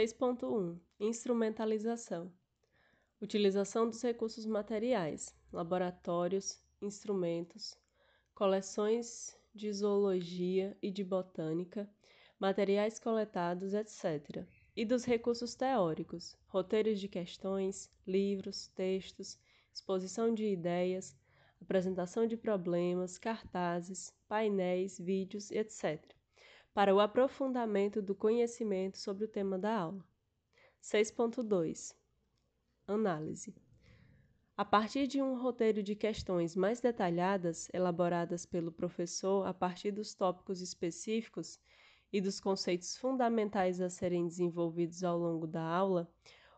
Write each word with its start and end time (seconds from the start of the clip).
6.1 0.00 0.80
Instrumentalização 0.98 2.32
Utilização 3.20 3.86
dos 3.86 4.00
recursos 4.00 4.46
materiais, 4.46 5.36
laboratórios, 5.52 6.58
instrumentos, 6.80 7.76
coleções 8.34 9.36
de 9.54 9.70
zoologia 9.70 10.74
e 10.80 10.90
de 10.90 11.04
botânica, 11.04 11.86
materiais 12.38 12.98
coletados, 12.98 13.74
etc. 13.74 14.46
E 14.74 14.86
dos 14.86 15.04
recursos 15.04 15.54
teóricos, 15.54 16.34
roteiros 16.46 16.98
de 16.98 17.06
questões, 17.06 17.90
livros, 18.06 18.68
textos, 18.68 19.38
exposição 19.70 20.32
de 20.32 20.46
ideias, 20.46 21.14
apresentação 21.60 22.26
de 22.26 22.38
problemas, 22.38 23.18
cartazes, 23.18 24.14
painéis, 24.26 24.98
vídeos, 24.98 25.50
etc., 25.50 26.18
para 26.72 26.94
o 26.94 27.00
aprofundamento 27.00 28.00
do 28.00 28.14
conhecimento 28.14 28.98
sobre 28.98 29.24
o 29.24 29.28
tema 29.28 29.58
da 29.58 29.74
aula. 29.76 30.04
6.2 30.82 31.94
Análise 32.86 33.54
a 34.60 34.64
partir 34.66 35.06
de 35.06 35.22
um 35.22 35.40
roteiro 35.40 35.82
de 35.82 35.94
questões 35.96 36.54
mais 36.54 36.82
detalhadas, 36.82 37.70
elaboradas 37.72 38.44
pelo 38.44 38.70
professor 38.70 39.46
a 39.46 39.54
partir 39.54 39.90
dos 39.90 40.12
tópicos 40.14 40.60
específicos 40.60 41.58
e 42.12 42.20
dos 42.20 42.40
conceitos 42.40 42.94
fundamentais 42.94 43.80
a 43.80 43.88
serem 43.88 44.26
desenvolvidos 44.26 45.02
ao 45.02 45.16
longo 45.16 45.46
da 45.46 45.62
aula, 45.62 46.12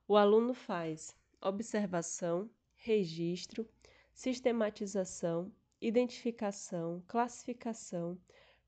o 0.08 0.16
aluno 0.16 0.52
faz 0.52 1.16
observação, 1.40 2.50
registro, 2.74 3.68
sistematização, 4.12 5.52
identificação, 5.80 7.04
classificação, 7.06 8.18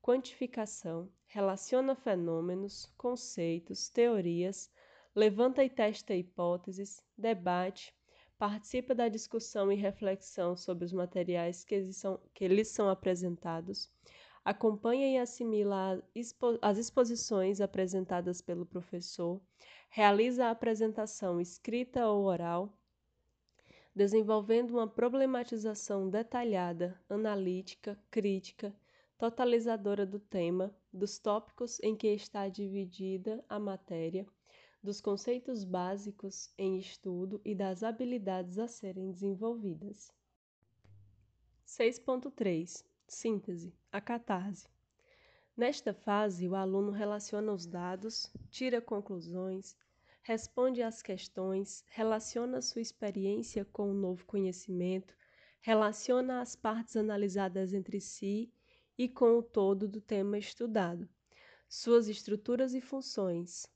quantificação, 0.05 1.09
relaciona 1.25 1.95
fenômenos, 1.95 2.85
conceitos, 2.95 3.89
teorias, 3.89 4.69
levanta 5.15 5.63
e 5.63 5.69
testa 5.69 6.13
hipóteses, 6.13 7.03
debate, 7.17 7.91
participa 8.37 8.93
da 8.93 9.07
discussão 9.07 9.71
e 9.71 9.75
reflexão 9.75 10.55
sobre 10.55 10.85
os 10.85 10.93
materiais 10.93 11.63
que, 11.63 11.91
são, 11.91 12.19
que 12.35 12.47
lhes 12.47 12.67
são 12.67 12.87
apresentados, 12.87 13.89
acompanha 14.43 15.07
e 15.11 15.17
assimila 15.17 15.99
as 16.61 16.77
exposições 16.77 17.59
apresentadas 17.59 18.41
pelo 18.41 18.63
professor, 18.63 19.41
realiza 19.89 20.45
a 20.45 20.51
apresentação 20.51 21.41
escrita 21.41 22.07
ou 22.07 22.25
oral, 22.25 22.71
desenvolvendo 23.95 24.69
uma 24.69 24.87
problematização 24.87 26.07
detalhada, 26.07 26.95
analítica, 27.09 27.97
crítica, 28.11 28.71
totalizadora 29.25 30.05
do 30.05 30.19
tema, 30.19 30.71
dos 30.93 31.17
tópicos 31.17 31.79
em 31.81 31.95
que 31.95 32.07
está 32.09 32.47
dividida 32.47 33.43
a 33.49 33.57
matéria, 33.57 34.23
dos 34.83 35.01
conceitos 35.01 35.63
básicos 35.63 36.53
em 36.59 36.77
estudo 36.77 37.41
e 37.43 37.55
das 37.55 37.81
habilidades 37.81 38.59
a 38.59 38.67
serem 38.67 39.09
desenvolvidas. 39.11 40.13
6.3 41.65 42.85
Síntese 43.07 43.73
A 43.91 43.99
catarse. 43.99 44.67
Nesta 45.57 45.91
fase, 45.91 46.47
o 46.47 46.53
aluno 46.53 46.91
relaciona 46.91 47.51
os 47.51 47.65
dados, 47.65 48.31
tira 48.51 48.79
conclusões, 48.79 49.75
responde 50.21 50.83
às 50.83 51.01
questões, 51.01 51.83
relaciona 51.87 52.61
sua 52.61 52.81
experiência 52.81 53.65
com 53.65 53.89
o 53.89 53.93
novo 53.95 54.23
conhecimento, 54.25 55.15
relaciona 55.61 56.41
as 56.41 56.55
partes 56.55 56.95
analisadas 56.95 57.73
entre 57.73 57.99
si 57.99 58.53
e 58.97 59.09
com 59.09 59.37
o 59.37 59.43
todo 59.43 59.87
do 59.87 59.99
tema 59.99 60.37
estudado, 60.37 61.09
suas 61.67 62.07
estruturas 62.07 62.73
e 62.73 62.79
funções, 62.79 63.67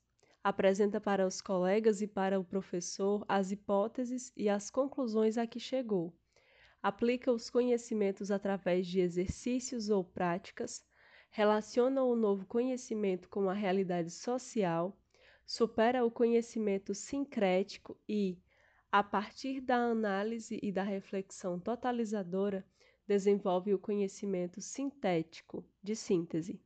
apresenta 0.42 1.00
para 1.00 1.26
os 1.26 1.40
colegas 1.40 2.00
e 2.00 2.06
para 2.06 2.40
o 2.40 2.44
professor 2.44 3.24
as 3.28 3.52
hipóteses 3.52 4.32
e 4.36 4.48
as 4.48 4.70
conclusões 4.70 5.36
a 5.36 5.46
que 5.46 5.60
chegou. 5.60 6.14
Aplica 6.82 7.30
os 7.30 7.50
conhecimentos 7.50 8.30
através 8.30 8.86
de 8.86 9.00
exercícios 9.00 9.90
ou 9.90 10.02
práticas, 10.02 10.82
relaciona 11.30 12.02
o 12.02 12.16
novo 12.16 12.46
conhecimento 12.46 13.28
com 13.28 13.50
a 13.50 13.52
realidade 13.52 14.10
social, 14.10 14.98
supera 15.46 16.04
o 16.04 16.10
conhecimento 16.10 16.94
sincrético 16.94 17.98
e, 18.08 18.38
a 18.90 19.02
partir 19.02 19.60
da 19.60 19.76
análise 19.76 20.58
e 20.62 20.72
da 20.72 20.82
reflexão 20.82 21.60
totalizadora, 21.60 22.64
desenvolve 23.10 23.74
o 23.74 23.78
conhecimento 23.78 24.60
sintético, 24.60 25.64
de 25.82 25.96
síntese. 25.96 26.60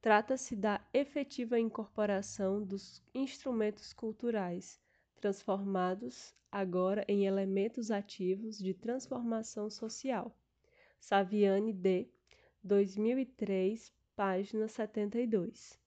Trata-se 0.00 0.56
da 0.56 0.80
efetiva 0.90 1.60
incorporação 1.60 2.64
dos 2.64 3.02
instrumentos 3.14 3.92
culturais, 3.92 4.80
transformados 5.16 6.34
agora 6.50 7.04
em 7.06 7.26
elementos 7.26 7.90
ativos 7.90 8.56
de 8.56 8.72
transformação 8.72 9.68
social. 9.68 10.34
Saviane 10.98 11.74
D., 11.74 12.08
2003, 12.64 13.92
página 14.16 14.66
72. 14.66 15.78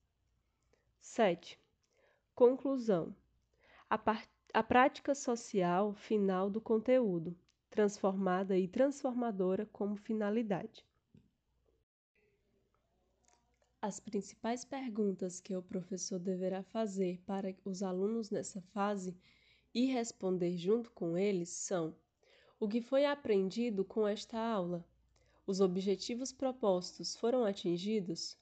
7. 1.00 1.58
Conclusão. 2.32 3.12
A, 3.90 3.98
a 4.52 4.62
prática 4.62 5.16
social 5.16 5.94
final 5.94 6.48
do 6.48 6.60
conteúdo, 6.60 7.36
transformada 7.74 8.56
e 8.56 8.68
transformadora 8.68 9.66
como 9.72 9.96
finalidade. 9.96 10.86
As 13.82 13.98
principais 13.98 14.64
perguntas 14.64 15.40
que 15.40 15.56
o 15.56 15.60
professor 15.60 16.20
deverá 16.20 16.62
fazer 16.62 17.20
para 17.26 17.52
os 17.64 17.82
alunos 17.82 18.30
nessa 18.30 18.62
fase 18.72 19.16
e 19.74 19.86
responder 19.86 20.56
junto 20.56 20.88
com 20.92 21.18
eles 21.18 21.48
são: 21.48 21.92
o 22.60 22.68
que 22.68 22.80
foi 22.80 23.06
aprendido 23.06 23.84
com 23.84 24.06
esta 24.06 24.38
aula? 24.38 24.86
Os 25.44 25.60
objetivos 25.60 26.32
propostos 26.32 27.16
foram 27.16 27.44
atingidos? 27.44 28.38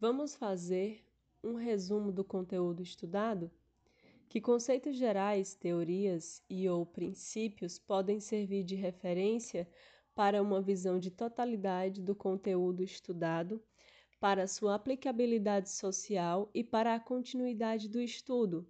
Vamos 0.00 0.34
fazer 0.34 1.04
um 1.44 1.54
resumo 1.54 2.10
do 2.10 2.24
conteúdo 2.24 2.82
estudado? 2.82 3.48
Que 4.28 4.42
conceitos 4.42 4.94
gerais, 4.94 5.54
teorias 5.54 6.42
e 6.50 6.68
ou 6.68 6.84
princípios 6.84 7.78
podem 7.78 8.20
servir 8.20 8.62
de 8.62 8.74
referência 8.74 9.66
para 10.14 10.42
uma 10.42 10.60
visão 10.60 10.98
de 10.98 11.10
totalidade 11.10 12.02
do 12.02 12.14
conteúdo 12.14 12.82
estudado 12.82 13.62
para 14.20 14.46
sua 14.46 14.74
aplicabilidade 14.74 15.70
social 15.70 16.50
e 16.52 16.62
para 16.62 16.94
a 16.94 17.00
continuidade 17.00 17.88
do 17.88 18.00
estudo. 18.02 18.68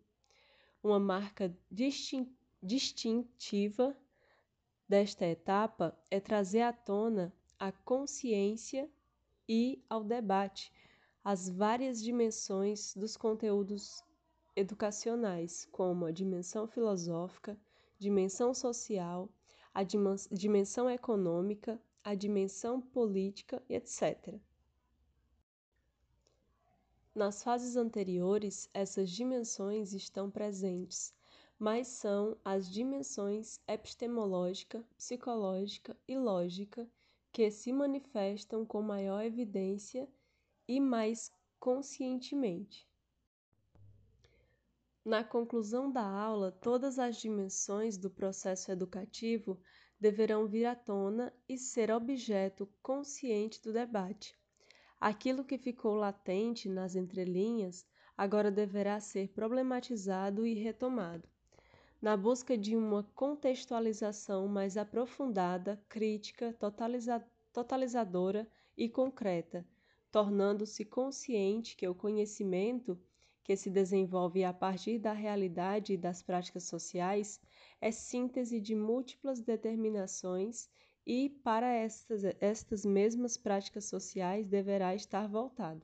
Uma 0.81 1.01
marca 1.01 1.53
distin 1.71 2.33
distintiva 2.63 3.97
desta 4.89 5.25
etapa 5.27 5.97
é 6.11 6.21
trazer 6.21 6.63
à 6.63 6.73
tona 6.73 7.33
a 7.59 7.73
consciência 7.73 8.89
e 9.49 9.83
ao 9.89 10.05
debate 10.05 10.73
as 11.25 11.49
várias 11.49 12.01
dimensões 12.03 12.95
dos 12.95 13.17
conteúdos 13.17 14.03
educacionais, 14.59 15.69
como 15.71 16.05
a 16.05 16.11
dimensão 16.11 16.67
filosófica, 16.67 17.57
dimensão 17.97 18.53
social, 18.53 19.29
a 19.73 19.85
dimensão 19.85 20.91
econômica, 20.91 21.81
a 22.03 22.13
dimensão 22.17 22.81
política, 22.81 23.63
etc. 23.69 24.35
Nas 27.15 27.41
fases 27.45 27.77
anteriores, 27.77 28.69
essas 28.75 29.11
dimensões 29.11 29.93
estão 29.93 30.29
presentes, 30.29 31.15
mas 31.57 31.87
são 31.87 32.37
as 32.45 32.69
dimensões 32.69 33.61
epistemológica, 33.69 34.85
psicológica 34.97 35.97
e 36.09 36.19
lógica 36.19 36.89
que 37.31 37.49
se 37.53 37.73
manifestam 37.73 38.67
com 38.67 38.83
maior 38.83 39.25
evidência 39.25 40.09
e 40.67 40.81
mais 40.81 41.31
conscientemente. 41.61 42.88
Na 45.09 45.25
conclusão 45.25 45.91
da 45.91 46.07
aula, 46.07 46.53
todas 46.53 46.99
as 46.99 47.17
dimensões 47.17 47.97
do 47.97 48.11
processo 48.11 48.71
educativo 48.71 49.59
deverão 49.99 50.47
vir 50.47 50.67
à 50.67 50.75
tona 50.75 51.33
e 51.49 51.57
ser 51.57 51.91
objeto 51.91 52.69
consciente 52.83 53.59
do 53.63 53.73
debate. 53.73 54.39
Aquilo 55.01 55.47
que 55.47 55.57
ficou 55.57 55.95
latente 55.95 56.69
nas 56.69 56.95
entrelinhas 56.95 57.87
agora 58.19 58.51
deverá 58.51 59.01
ser 59.01 59.29
problematizado 59.29 60.47
e 60.47 60.53
retomado, 60.53 61.27
na 62.03 62.15
busca 62.15 62.59
de 62.59 62.77
uma 62.77 63.03
contextualização 63.15 64.47
mais 64.47 64.77
aprofundada, 64.77 65.83
crítica, 65.89 66.53
totaliza 66.53 67.27
totalizadora 67.51 68.47
e 68.77 68.91
concreta, 68.91 69.67
tornando-se 70.13 70.85
consciente 70.85 71.75
que 71.79 71.89
o 71.89 71.95
conhecimento 71.95 73.01
que 73.49 73.57
se 73.57 73.71
desenvolve 73.71 74.45
a 74.45 74.53
partir 74.53 74.99
da 74.99 75.15
realidade 75.15 75.95
e 75.95 75.97
das 75.97 76.21
práticas 76.21 76.65
sociais 76.65 77.41
é 77.81 77.91
síntese 77.91 78.61
de 78.61 78.75
múltiplas 78.75 79.41
determinações 79.41 80.69
e 81.07 81.31
para 81.31 81.67
estas, 81.73 82.25
estas 82.41 82.85
mesmas 82.85 83.39
práticas 83.39 83.87
sociais 83.87 84.47
deverá 84.47 84.95
estar 84.95 85.27
voltado. 85.27 85.81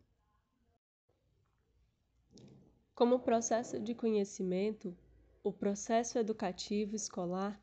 Como 2.94 3.20
processo 3.20 3.80
de 3.80 3.94
conhecimento, 3.94 4.94
o 5.42 5.50
processo 5.50 6.18
educativo 6.18 6.94
escolar 6.94 7.58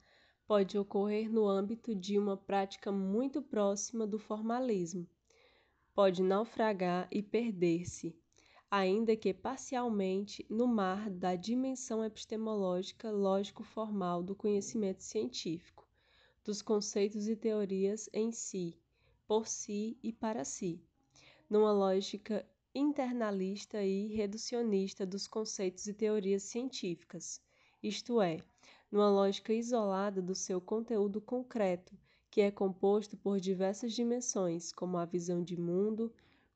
pode 0.48 0.80
ocorrer 0.80 1.32
no 1.32 1.48
âmbito 1.48 1.94
de 1.94 2.18
uma 2.18 2.36
prática 2.36 2.92
muito 2.92 3.40
próxima 3.40 4.08
do 4.08 4.18
formalismo. 4.18 5.08
Pode 5.94 6.24
naufragar 6.24 7.08
e 7.12 7.22
perder-se, 7.22 8.20
ainda 8.74 9.18
que 9.18 9.34
parcialmente, 9.34 10.46
no 10.50 10.66
mar 10.66 11.10
da 11.10 11.36
dimensão 11.36 12.06
epistemológica 12.06 13.12
lógico-formal 13.12 14.24
do 14.24 14.34
conhecimento 14.34 15.04
científico, 15.04 15.86
dos 16.42 16.62
conceitos 16.62 17.28
e 17.28 17.36
teorias 17.36 18.10
em 18.14 18.32
si, 18.32 18.80
por 19.28 19.46
si 19.46 19.98
e 20.02 20.14
para 20.14 20.46
si, 20.46 20.82
numa 21.50 21.74
lógica 21.74 22.48
internalista 22.74 23.84
e 23.84 24.08
reducionista 24.08 25.06
dos 25.06 25.28
conceitos 25.28 25.86
e 25.88 25.94
teorias 25.94 26.44
científicas, 26.44 27.42
isto 27.84 28.22
é, 28.22 28.38
numa 28.90 29.10
lógica 29.10 29.52
isolada 29.52 30.22
do 30.22 30.34
seu 30.34 30.62
conteúdo 30.62 31.20
concreto, 31.20 31.94
que 32.30 32.40
é 32.40 32.50
composto 32.50 33.18
por 33.18 33.38
diversas 33.38 33.92
dimensões, 33.92 34.72
como 34.72 34.98
a 34.98 35.04
visão 35.04 35.44
de 35.44 35.60
mundo, 35.60 36.10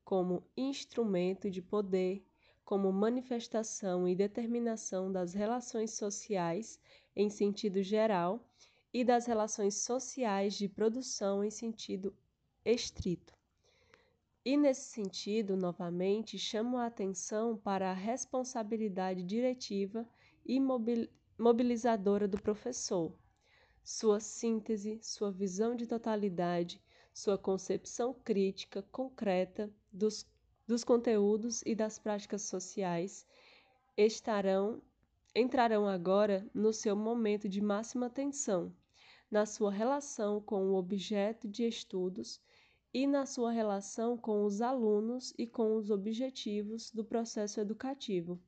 como 0.06 0.44
instrumento 0.56 1.50
de 1.50 1.60
poder, 1.60 2.24
como 2.64 2.92
manifestação 2.92 4.06
e 4.06 4.14
determinação 4.14 5.10
das 5.10 5.34
relações 5.34 5.94
sociais 5.94 6.78
em 7.16 7.28
sentido 7.28 7.82
geral 7.82 8.40
e 8.94 9.02
das 9.02 9.26
relações 9.26 9.74
sociais 9.74 10.54
de 10.54 10.68
produção 10.68 11.42
em 11.42 11.50
sentido 11.50 12.14
estrito. 12.64 13.34
E 14.44 14.56
nesse 14.56 14.90
sentido, 14.90 15.56
novamente, 15.56 16.38
chamo 16.38 16.76
a 16.78 16.86
atenção 16.86 17.56
para 17.56 17.90
a 17.90 17.94
responsabilidade 17.94 19.24
diretiva 19.24 20.08
e 20.44 20.60
mobilizadora 21.36 22.28
do 22.28 22.40
professor, 22.40 23.12
sua 23.82 24.20
síntese, 24.20 25.00
sua 25.02 25.32
visão 25.32 25.74
de 25.74 25.84
totalidade, 25.84 26.80
sua 27.16 27.38
concepção 27.38 28.12
crítica 28.12 28.82
concreta 28.92 29.72
dos, 29.90 30.26
dos 30.66 30.84
conteúdos 30.84 31.62
e 31.64 31.74
das 31.74 31.98
práticas 31.98 32.42
sociais 32.42 33.26
estarão 33.96 34.82
entrarão 35.34 35.88
agora 35.88 36.46
no 36.52 36.74
seu 36.74 36.94
momento 36.94 37.48
de 37.48 37.58
máxima 37.62 38.04
atenção, 38.04 38.70
na 39.30 39.46
sua 39.46 39.70
relação 39.70 40.42
com 40.42 40.66
o 40.66 40.74
objeto 40.74 41.48
de 41.48 41.66
estudos 41.66 42.38
e 42.92 43.06
na 43.06 43.24
sua 43.24 43.50
relação 43.50 44.18
com 44.18 44.44
os 44.44 44.60
alunos 44.60 45.32
e 45.38 45.46
com 45.46 45.74
os 45.74 45.90
objetivos 45.90 46.90
do 46.90 47.02
processo 47.02 47.58
educativo, 47.58 48.38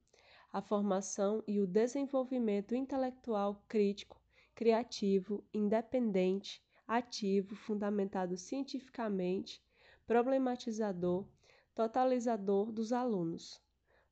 a 0.53 0.61
formação 0.61 1.43
e 1.47 1.59
o 1.59 1.67
desenvolvimento 1.67 2.75
intelectual 2.75 3.65
crítico, 3.67 4.21
criativo, 4.55 5.43
independente, 5.55 6.63
ativo, 6.89 7.55
fundamentado 7.55 8.37
cientificamente, 8.37 9.63
problematizador, 10.07 11.29
totalizador 11.75 12.73
dos 12.73 12.93
alunos. 12.93 13.63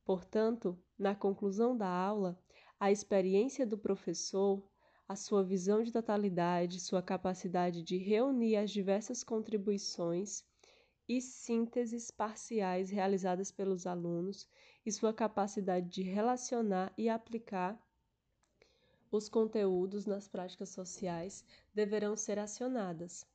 Portanto, 0.05 0.79
na 0.97 1.13
conclusão 1.15 1.75
da 1.75 1.89
aula, 1.89 2.39
a 2.79 2.91
experiência 2.91 3.65
do 3.65 3.77
professor 3.77 4.63
a 5.07 5.15
sua 5.15 5.41
visão 5.41 5.81
de 5.81 5.91
totalidade, 5.91 6.81
sua 6.81 7.01
capacidade 7.01 7.81
de 7.81 7.97
reunir 7.97 8.57
as 8.57 8.69
diversas 8.69 9.23
contribuições 9.23 10.43
e 11.07 11.21
sínteses 11.21 12.11
parciais 12.11 12.89
realizadas 12.89 13.49
pelos 13.49 13.87
alunos 13.87 14.49
e 14.85 14.91
sua 14.91 15.13
capacidade 15.13 15.87
de 15.87 16.03
relacionar 16.03 16.91
e 16.97 17.07
aplicar 17.07 17.81
os 19.11 19.29
conteúdos 19.29 20.05
nas 20.05 20.27
práticas 20.27 20.69
sociais 20.69 21.43
deverão 21.73 22.15
ser 22.15 22.39
acionadas 22.39 23.25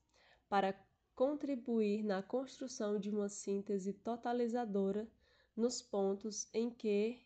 para 0.49 0.75
contribuir 1.15 2.03
na 2.03 2.23
construção 2.23 2.99
de 2.99 3.11
uma 3.11 3.29
síntese 3.29 3.93
totalizadora 3.93 5.09
nos 5.57 5.83
pontos 5.83 6.49
em 6.53 6.71
que 6.71 7.21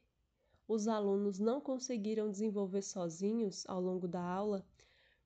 os 0.69 0.88
alunos 0.88 1.38
não 1.38 1.60
conseguiram 1.60 2.31
desenvolver 2.31 2.82
sozinhos 2.82 3.64
ao 3.69 3.81
longo 3.81 4.08
da 4.08 4.22
aula, 4.22 4.66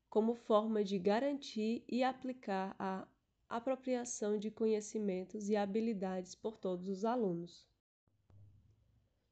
como 0.08 0.34
forma 0.34 0.84
de 0.84 0.98
garantir 0.98 1.82
e 1.88 2.02
aplicar 2.02 2.74
a 2.78 3.06
apropriação 3.48 4.38
de 4.38 4.50
conhecimentos 4.50 5.48
e 5.48 5.56
habilidades 5.56 6.34
por 6.34 6.56
todos 6.58 6.88
os 6.88 7.04
alunos. 7.04 7.66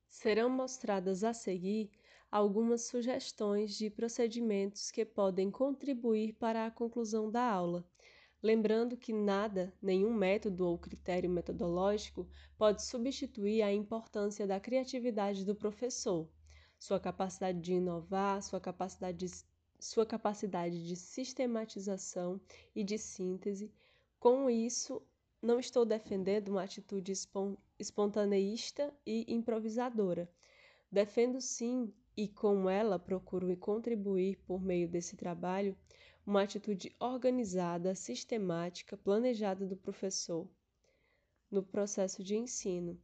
Serão 0.08 0.49
mostradas 0.49 1.23
a 1.23 1.32
seguir 1.32 1.90
algumas 2.31 2.83
sugestões 2.83 3.77
de 3.77 3.91
procedimentos 3.91 4.91
que 4.91 5.05
podem 5.05 5.51
contribuir 5.51 6.35
para 6.35 6.67
a 6.67 6.71
conclusão 6.71 7.31
da 7.31 7.43
aula 7.43 7.85
lembrando 8.43 8.97
que 8.97 9.13
nada, 9.13 9.73
nenhum 9.83 10.15
método 10.15 10.67
ou 10.67 10.79
critério 10.79 11.29
metodológico 11.29 12.29
pode 12.57 12.85
substituir 12.85 13.63
a 13.63 13.73
importância 13.73 14.47
da 14.47 14.61
criatividade 14.61 15.45
do 15.45 15.55
professor, 15.55 16.29
sua 16.79 17.01
capacidade 17.01 17.61
de 17.61 17.75
inovar, 17.75 18.43
sua 18.43 18.61
capacidade 18.61 19.19
de, 19.19 19.45
sua 19.81 20.07
capacidade 20.07 20.87
de 20.87 20.95
sistematização 20.95 22.41
e 22.75 22.85
de 22.85 22.97
síntese. 22.97 23.73
Com 24.21 24.49
isso, 24.49 25.03
não 25.43 25.59
estou 25.59 25.85
defendendo 25.85 26.49
uma 26.49 26.63
atitude 26.63 27.13
espontaneísta 27.79 28.93
e 29.05 29.25
improvisadora. 29.33 30.31
Defendo 30.91 31.41
sim, 31.41 31.93
e 32.19 32.26
com 32.26 32.69
ela 32.69 32.99
procuro 32.99 33.56
contribuir 33.56 34.38
por 34.38 34.61
meio 34.61 34.88
desse 34.88 35.15
trabalho, 35.15 35.76
uma 36.26 36.43
atitude 36.43 36.93
organizada, 36.99 37.94
sistemática, 37.94 38.97
planejada 38.97 39.65
do 39.65 39.76
professor 39.76 40.50
no 41.49 41.62
processo 41.62 42.25
de 42.25 42.37
ensino. 42.37 43.00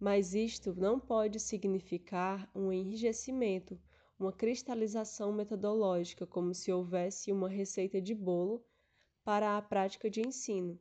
Mas 0.00 0.34
isto 0.34 0.74
não 0.74 0.98
pode 0.98 1.38
significar 1.38 2.50
um 2.54 2.72
enrijecimento, 2.72 3.78
uma 4.18 4.32
cristalização 4.32 5.34
metodológica, 5.34 6.26
como 6.26 6.54
se 6.54 6.72
houvesse 6.72 7.30
uma 7.30 7.50
receita 7.50 8.00
de 8.00 8.14
bolo 8.14 8.64
para 9.22 9.58
a 9.58 9.60
prática 9.60 10.08
de 10.08 10.26
ensino, 10.26 10.80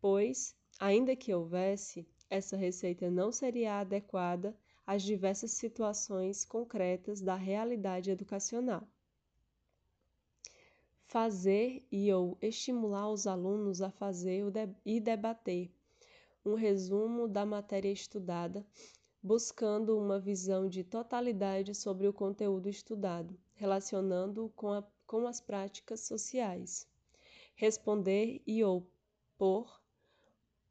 pois, 0.00 0.54
ainda 0.78 1.16
que 1.16 1.34
houvesse, 1.34 2.06
essa 2.30 2.56
receita 2.56 3.10
não 3.10 3.32
seria 3.32 3.80
adequada 3.80 4.56
às 4.92 5.02
diversas 5.02 5.52
situações 5.52 6.44
concretas 6.44 7.20
da 7.20 7.36
realidade 7.36 8.10
educacional 8.10 8.82
fazer 11.10 11.84
e 11.90 12.12
ou 12.12 12.36
estimular 12.40 13.08
os 13.08 13.26
alunos 13.26 13.82
a 13.82 13.90
fazer 13.90 14.44
e 14.84 15.00
debater 15.00 15.68
um 16.44 16.54
resumo 16.54 17.28
da 17.28 17.44
matéria 17.44 17.90
estudada, 17.90 18.64
buscando 19.20 19.98
uma 19.98 20.20
visão 20.20 20.68
de 20.68 20.84
totalidade 20.84 21.74
sobre 21.74 22.06
o 22.06 22.12
conteúdo 22.12 22.68
estudado, 22.68 23.36
relacionando-o 23.54 24.48
com, 24.50 24.82
com 25.04 25.26
as 25.26 25.40
práticas 25.40 26.00
sociais. 26.00 26.86
Responder 27.56 28.40
e 28.46 28.62
ou 28.62 28.84
pôr 29.36 29.68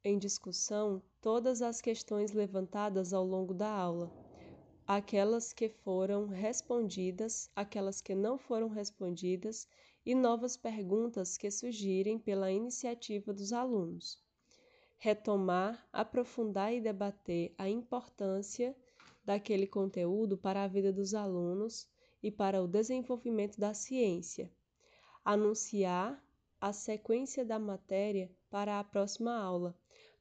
em 0.04 0.18
discussão 0.18 1.02
todas 1.22 1.62
as 1.62 1.82
questões 1.82 2.32
levantadas 2.32 3.14
ao 3.14 3.26
longo 3.26 3.54
da 3.54 3.70
aula, 3.70 4.10
aquelas 4.88 5.52
que 5.52 5.68
foram 5.68 6.28
respondidas, 6.28 7.52
aquelas 7.56 8.02
que 8.02 8.16
não 8.16 8.38
foram 8.38 8.70
respondidas 8.70 9.68
e 10.06 10.16
novas 10.16 10.56
perguntas 10.56 11.38
que 11.38 11.52
surgirem 11.52 12.18
pela 12.18 12.52
iniciativa 12.52 13.34
dos 13.34 13.52
alunos. 13.52 14.18
Retomar, 14.98 15.88
aprofundar 15.92 16.74
e 16.74 16.82
debater 16.82 17.54
a 17.58 17.70
importância 17.70 18.76
daquele 19.24 19.68
conteúdo 19.68 20.38
para 20.38 20.64
a 20.64 20.68
vida 20.68 20.92
dos 20.92 21.14
alunos 21.14 21.88
e 22.24 22.32
para 22.32 22.62
o 22.62 22.68
desenvolvimento 22.68 23.60
da 23.60 23.74
ciência. 23.74 24.52
Anunciar 25.24 26.22
a 26.60 26.74
sequência 26.74 27.46
da 27.46 27.60
matéria 27.60 28.32
para 28.50 28.80
a 28.80 28.84
próxima 28.84 29.38
aula, 29.38 29.79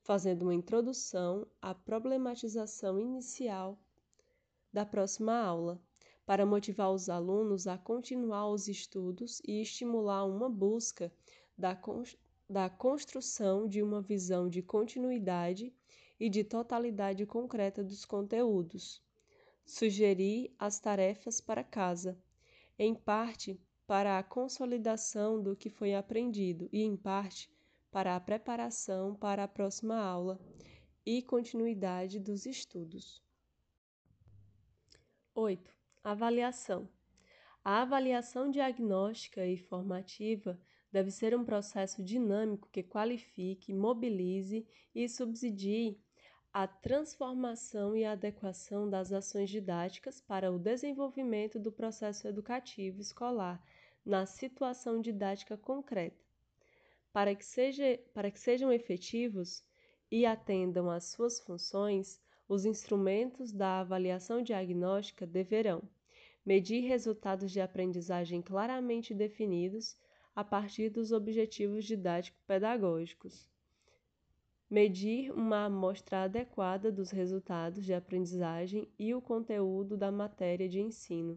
fazendo 0.08 0.44
uma 0.44 0.54
introdução 0.54 1.46
à 1.60 1.74
problematização 1.74 2.98
inicial 2.98 3.78
da 4.72 4.86
próxima 4.86 5.38
aula 5.38 5.78
para 6.24 6.46
motivar 6.46 6.90
os 6.90 7.10
alunos 7.10 7.66
a 7.66 7.76
continuar 7.76 8.48
os 8.48 8.68
estudos 8.68 9.42
e 9.46 9.60
estimular 9.60 10.24
uma 10.24 10.48
busca 10.48 11.12
da, 11.58 11.78
da 12.48 12.70
construção 12.70 13.68
de 13.68 13.82
uma 13.82 14.00
visão 14.00 14.48
de 14.48 14.62
continuidade 14.62 15.74
e 16.18 16.30
de 16.30 16.42
totalidade 16.42 17.26
concreta 17.26 17.84
dos 17.84 18.06
conteúdos. 18.06 19.02
Sugerir 19.62 20.50
as 20.58 20.80
tarefas 20.80 21.38
para 21.38 21.62
casa, 21.62 22.18
em 22.78 22.94
parte 22.94 23.60
para 23.86 24.18
a 24.18 24.22
consolidação 24.22 25.38
do 25.38 25.54
que 25.54 25.68
foi 25.68 25.94
aprendido 25.94 26.66
e, 26.72 26.80
em 26.80 26.96
parte, 26.96 27.50
para 27.90 28.14
a 28.14 28.20
preparação 28.20 29.14
para 29.14 29.44
a 29.44 29.48
próxima 29.48 29.96
aula 29.96 30.38
e 31.04 31.22
continuidade 31.22 32.20
dos 32.20 32.44
estudos. 32.44 33.22
8. 35.34 35.72
Avaliação. 36.04 36.88
A 37.64 37.82
avaliação 37.82 38.50
diagnóstica 38.50 39.46
e 39.46 39.56
formativa 39.56 40.60
deve 40.90 41.10
ser 41.10 41.34
um 41.36 41.44
processo 41.44 42.02
dinâmico 42.02 42.68
que 42.70 42.82
qualifique, 42.82 43.72
mobilize 43.72 44.66
e 44.94 45.08
subsidie 45.08 46.00
a 46.52 46.66
transformação 46.66 47.94
e 47.94 48.04
adequação 48.04 48.88
das 48.88 49.12
ações 49.12 49.50
didáticas 49.50 50.20
para 50.20 50.50
o 50.50 50.58
desenvolvimento 50.58 51.58
do 51.58 51.70
processo 51.70 52.26
educativo 52.26 53.00
escolar 53.00 53.62
na 54.04 54.26
situação 54.26 55.00
didática 55.00 55.56
concreta. 55.56 56.27
Para 57.18 57.34
que, 57.34 57.44
seja, 57.44 57.98
para 58.14 58.30
que 58.30 58.38
sejam 58.38 58.72
efetivos 58.72 59.64
e 60.08 60.24
atendam 60.24 60.88
às 60.88 61.06
suas 61.06 61.40
funções, 61.40 62.22
os 62.48 62.64
instrumentos 62.64 63.50
da 63.50 63.80
avaliação 63.80 64.40
diagnóstica 64.40 65.26
deverão 65.26 65.82
medir 66.46 66.86
resultados 66.86 67.50
de 67.50 67.60
aprendizagem 67.60 68.40
claramente 68.40 69.12
definidos 69.12 69.96
a 70.32 70.44
partir 70.44 70.90
dos 70.90 71.10
objetivos 71.10 71.84
didático-pedagógicos, 71.86 73.48
medir 74.70 75.32
uma 75.32 75.64
amostra 75.64 76.22
adequada 76.22 76.92
dos 76.92 77.10
resultados 77.10 77.84
de 77.84 77.92
aprendizagem 77.92 78.88
e 78.96 79.12
o 79.12 79.20
conteúdo 79.20 79.96
da 79.96 80.12
matéria 80.12 80.68
de 80.68 80.80
ensino, 80.80 81.36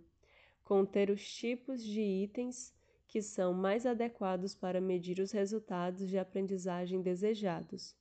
conter 0.64 1.10
os 1.10 1.28
tipos 1.28 1.84
de 1.84 2.02
itens 2.02 2.72
que 3.12 3.22
são 3.22 3.54
mais 3.54 3.86
adequados 3.86 4.56
para 4.56 4.80
medir 4.80 5.20
os 5.20 5.34
resultados 5.34 6.08
de 6.08 6.18
aprendizagem 6.18 7.02
desejados, 7.02 7.94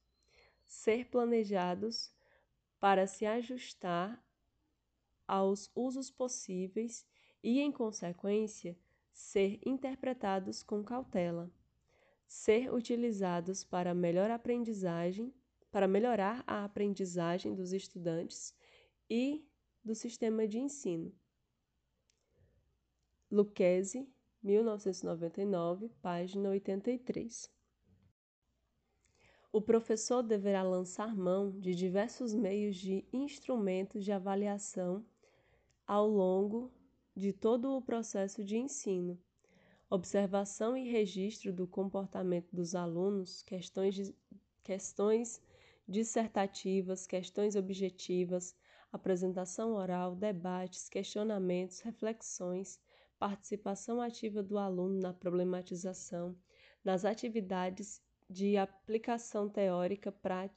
ser 0.64 1.06
planejados 1.06 2.14
para 2.78 3.08
se 3.08 3.26
ajustar 3.26 4.24
aos 5.26 5.68
usos 5.74 6.12
possíveis 6.12 7.04
e, 7.42 7.58
em 7.58 7.72
consequência, 7.72 8.78
ser 9.12 9.58
interpretados 9.66 10.62
com 10.62 10.80
cautela, 10.84 11.50
ser 12.28 12.72
utilizados 12.72 13.64
para 13.64 13.92
melhor 13.92 14.30
aprendizagem, 14.30 15.34
para 15.72 15.88
melhorar 15.88 16.44
a 16.46 16.64
aprendizagem 16.64 17.52
dos 17.52 17.72
estudantes 17.72 18.54
e 19.10 19.44
do 19.82 19.92
sistema 19.92 20.46
de 20.46 20.60
ensino. 20.60 21.12
Lucchesi, 23.28 24.08
1999, 24.42 25.90
página 26.00 26.50
83 26.50 27.50
o 29.52 29.60
professor 29.60 30.22
deverá 30.22 30.62
lançar 30.62 31.16
mão 31.16 31.50
de 31.50 31.74
diversos 31.74 32.32
meios 32.32 32.76
de 32.76 33.04
instrumentos 33.12 34.04
de 34.04 34.12
avaliação 34.12 35.04
ao 35.84 36.06
longo 36.08 36.70
de 37.16 37.32
todo 37.32 37.76
o 37.76 37.82
processo 37.82 38.44
de 38.44 38.56
ensino. 38.56 39.18
Observação 39.88 40.76
e 40.76 40.88
registro 40.88 41.52
do 41.52 41.66
comportamento 41.66 42.54
dos 42.54 42.76
alunos, 42.76 43.42
questões, 43.42 43.96
de, 43.96 44.14
questões 44.62 45.42
dissertativas, 45.88 47.04
questões 47.04 47.56
objetivas, 47.56 48.54
apresentação 48.92 49.72
oral, 49.72 50.14
debates, 50.14 50.88
questionamentos, 50.88 51.80
reflexões, 51.80 52.78
participação 53.20 54.00
ativa 54.00 54.42
do 54.42 54.56
aluno 54.56 54.98
na 54.98 55.12
problematização, 55.12 56.34
nas 56.82 57.04
atividades 57.04 58.02
de 58.30 58.56
aplicação 58.56 59.46
teórica 59.46 60.14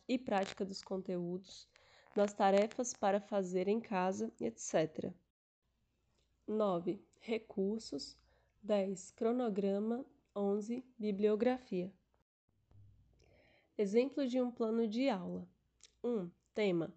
e 0.08 0.18
prática 0.18 0.64
dos 0.64 0.82
conteúdos, 0.82 1.68
nas 2.16 2.34
tarefas 2.34 2.94
para 2.94 3.20
fazer 3.20 3.68
em 3.68 3.82
casa, 3.82 4.32
etc. 4.40 5.14
9. 6.48 7.04
Recursos. 7.20 8.18
10. 8.62 9.12
Cronograma. 9.12 10.06
11. 10.34 10.86
Bibliografia. 10.98 11.94
Exemplo 13.78 14.26
de 14.26 14.40
um 14.40 14.50
plano 14.50 14.88
de 14.88 15.10
aula. 15.10 15.46
1. 16.02 16.32
Tema: 16.54 16.94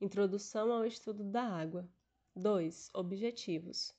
Introdução 0.00 0.72
ao 0.72 0.84
estudo 0.84 1.22
da 1.22 1.42
água. 1.42 1.88
2. 2.34 2.90
Objetivos: 2.94 3.97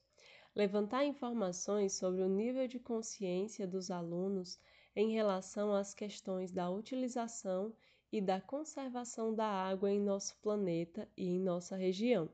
Levantar 0.59 1.05
informações 1.05 1.93
sobre 1.93 2.21
o 2.21 2.27
nível 2.27 2.67
de 2.67 2.77
consciência 2.77 3.65
dos 3.65 3.89
alunos 3.89 4.59
em 4.93 5.13
relação 5.13 5.73
às 5.73 5.93
questões 5.93 6.51
da 6.51 6.69
utilização 6.69 7.73
e 8.11 8.19
da 8.19 8.41
conservação 8.41 9.33
da 9.33 9.45
água 9.45 9.89
em 9.89 10.01
nosso 10.01 10.37
planeta 10.41 11.07
e 11.15 11.29
em 11.29 11.39
nossa 11.39 11.77
região. 11.77 12.29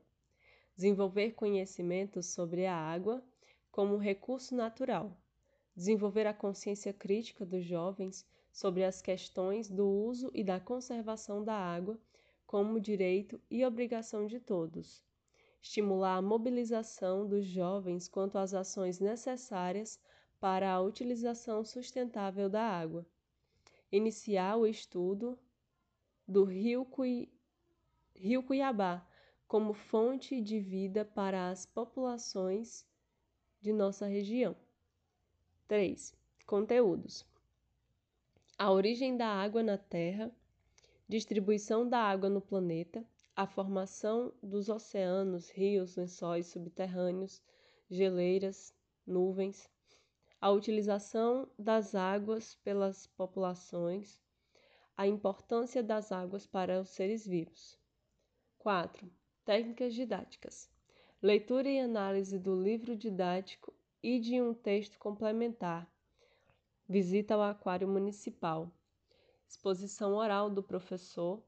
Desenvolver 0.74 1.34
conhecimentos 1.34 2.26
sobre 2.34 2.66
a 2.66 2.74
água 2.74 3.22
como 3.70 3.96
recurso 3.96 4.56
natural. 4.56 5.16
Desenvolver 5.76 6.26
a 6.26 6.34
consciência 6.34 6.92
crítica 6.92 7.46
dos 7.46 7.64
jovens 7.64 8.26
sobre 8.50 8.82
as 8.82 9.00
questões 9.00 9.70
do 9.70 9.86
uso 9.86 10.32
e 10.34 10.42
da 10.42 10.58
conservação 10.58 11.44
da 11.44 11.54
água 11.54 11.96
como 12.44 12.80
direito 12.80 13.40
e 13.48 13.64
obrigação 13.64 14.26
de 14.26 14.40
todos. 14.40 15.05
Estimular 15.66 16.18
a 16.18 16.22
mobilização 16.22 17.26
dos 17.26 17.44
jovens 17.44 18.06
quanto 18.06 18.38
às 18.38 18.54
ações 18.54 19.00
necessárias 19.00 20.00
para 20.38 20.72
a 20.72 20.80
utilização 20.80 21.64
sustentável 21.64 22.48
da 22.48 22.62
água. 22.62 23.04
Iniciar 23.90 24.56
o 24.56 24.64
estudo 24.64 25.36
do 26.26 26.44
rio, 26.44 26.84
Cui... 26.84 27.28
rio 28.14 28.44
Cuiabá 28.44 29.04
como 29.48 29.74
fonte 29.74 30.40
de 30.40 30.60
vida 30.60 31.04
para 31.04 31.50
as 31.50 31.66
populações 31.66 32.86
de 33.60 33.72
nossa 33.72 34.06
região. 34.06 34.54
3. 35.66 36.14
Conteúdos: 36.46 37.26
a 38.56 38.70
origem 38.70 39.16
da 39.16 39.26
água 39.26 39.64
na 39.64 39.76
Terra, 39.76 40.30
distribuição 41.08 41.88
da 41.88 41.98
água 41.98 42.30
no 42.30 42.40
planeta, 42.40 43.04
a 43.36 43.46
formação 43.46 44.32
dos 44.42 44.70
oceanos, 44.70 45.50
rios, 45.50 45.94
lençóis 45.94 46.46
subterrâneos, 46.46 47.42
geleiras, 47.90 48.74
nuvens, 49.06 49.68
a 50.40 50.50
utilização 50.50 51.46
das 51.58 51.94
águas 51.94 52.54
pelas 52.64 53.06
populações, 53.08 54.18
a 54.96 55.06
importância 55.06 55.82
das 55.82 56.10
águas 56.10 56.46
para 56.46 56.80
os 56.80 56.88
seres 56.88 57.26
vivos. 57.26 57.78
4. 58.58 59.06
Técnicas 59.44 59.94
didáticas: 59.94 60.70
leitura 61.20 61.68
e 61.68 61.78
análise 61.78 62.38
do 62.38 62.54
livro 62.54 62.96
didático 62.96 63.74
e 64.02 64.18
de 64.18 64.40
um 64.40 64.54
texto 64.54 64.98
complementar. 64.98 65.86
Visita 66.88 67.34
ao 67.34 67.42
aquário 67.42 67.86
municipal. 67.86 68.72
Exposição 69.46 70.14
oral 70.14 70.48
do 70.48 70.62
professor. 70.62 71.42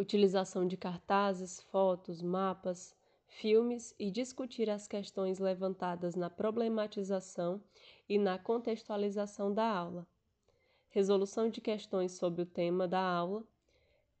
Utilização 0.00 0.66
de 0.66 0.78
cartazes, 0.78 1.60
fotos, 1.60 2.22
mapas, 2.22 2.96
filmes 3.26 3.94
e 3.98 4.10
discutir 4.10 4.70
as 4.70 4.88
questões 4.88 5.38
levantadas 5.38 6.14
na 6.14 6.30
problematização 6.30 7.62
e 8.08 8.18
na 8.18 8.38
contextualização 8.38 9.52
da 9.52 9.68
aula. 9.70 10.06
Resolução 10.88 11.50
de 11.50 11.60
questões 11.60 12.12
sobre 12.12 12.40
o 12.40 12.46
tema 12.46 12.88
da 12.88 12.98
aula, 12.98 13.44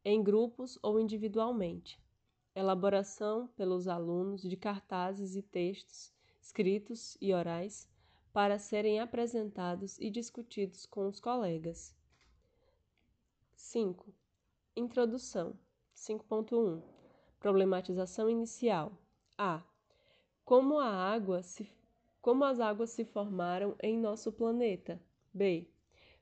em 0.04 0.22
grupos 0.22 0.78
ou 0.82 1.00
individualmente. 1.00 1.98
Elaboração 2.54 3.48
pelos 3.56 3.88
alunos 3.88 4.42
de 4.42 4.58
cartazes 4.58 5.34
e 5.34 5.40
textos, 5.40 6.12
escritos 6.42 7.16
e 7.22 7.32
orais, 7.32 7.88
para 8.34 8.58
serem 8.58 9.00
apresentados 9.00 9.98
e 9.98 10.10
discutidos 10.10 10.84
com 10.84 11.08
os 11.08 11.18
colegas. 11.18 11.96
5. 13.54 14.12
Introdução 14.76 15.56
5.1 16.00 16.80
Problematização 17.38 18.30
inicial. 18.30 18.90
A. 19.36 19.62
Como 20.46 20.78
a 20.78 20.88
água 20.88 21.42
se 21.42 21.70
como 22.22 22.42
as 22.44 22.58
águas 22.58 22.88
se 22.88 23.04
formaram 23.04 23.76
em 23.82 23.98
nosso 23.98 24.32
planeta? 24.32 24.98
B. 25.30 25.68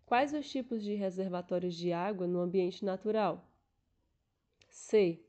Quais 0.04 0.34
os 0.34 0.50
tipos 0.50 0.82
de 0.82 0.94
reservatórios 0.94 1.76
de 1.76 1.92
água 1.92 2.26
no 2.26 2.40
ambiente 2.40 2.84
natural? 2.84 3.48
C. 4.68 5.24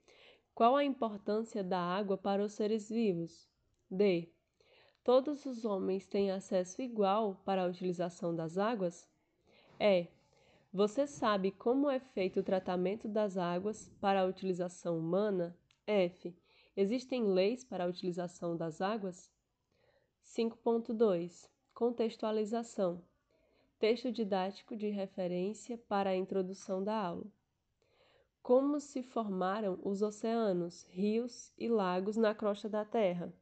Qual 0.56 0.76
a 0.76 0.84
importância 0.84 1.64
da 1.64 1.80
água 1.80 2.18
para 2.18 2.44
os 2.44 2.54
seres 2.54 2.90
vivos? 2.90 3.48
D. 3.90 4.30
Todos 5.04 5.46
os 5.46 5.64
homens 5.64 6.08
têm 6.08 6.32
acesso 6.32 6.82
igual 6.82 7.40
para 7.46 7.64
a 7.66 7.68
utilização 7.68 8.36
das 8.36 8.58
águas? 8.58 9.08
E. 9.80 10.08
Você 10.72 11.08
sabe 11.08 11.50
como 11.50 11.90
é 11.90 12.00
feito 12.00 12.42
o 12.42 12.44
tratamento 12.44 13.08
das 13.08 13.38
águas 13.38 13.90
para 14.00 14.22
a 14.22 14.26
utilização 14.26 15.00
humana? 15.00 15.58
F. 15.88 16.32
Existem 16.78 17.24
leis 17.24 17.64
para 17.64 17.86
a 17.86 17.88
utilização 17.88 18.56
das 18.56 18.80
águas? 18.80 19.32
5.2 20.24 21.50
Contextualização 21.74 23.04
Texto 23.80 24.12
didático 24.12 24.76
de 24.76 24.90
referência 24.90 25.76
para 25.76 26.12
a 26.12 26.16
introdução 26.16 26.84
da 26.84 26.96
aula. 26.96 27.26
Como 28.40 28.80
se 28.80 29.02
formaram 29.02 29.80
os 29.84 30.04
oceanos, 30.04 30.86
rios 30.92 31.52
e 31.58 31.68
lagos 31.68 32.16
na 32.16 32.36
crosta 32.36 32.70
da 32.70 32.86
Terra? 32.86 33.34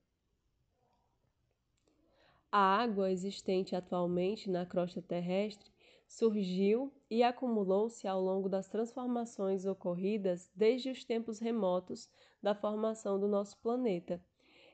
A 2.49 2.81
água 2.81 3.11
existente 3.11 3.75
atualmente 3.75 4.49
na 4.49 4.65
crosta 4.65 5.01
terrestre 5.01 5.76
surgiu 6.07 6.93
e 7.09 7.21
acumulou-se 7.21 8.07
ao 8.07 8.21
longo 8.21 8.47
das 8.47 8.67
transformações 8.67 9.65
ocorridas 9.65 10.49
desde 10.55 10.89
os 10.89 11.03
tempos 11.03 11.39
remotos 11.39 12.09
da 12.41 12.55
formação 12.55 13.19
do 13.19 13.27
nosso 13.27 13.57
planeta, 13.57 14.23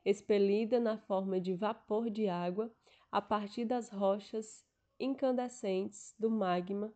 expelida 0.06 0.80
na 0.80 0.98
forma 0.98 1.40
de 1.40 1.54
vapor 1.54 2.10
de 2.10 2.28
água 2.28 2.72
a 3.12 3.22
partir 3.22 3.66
das 3.66 3.90
rochas 3.90 4.66
incandescentes 5.00 6.16
do 6.20 6.30
magma 6.30 6.94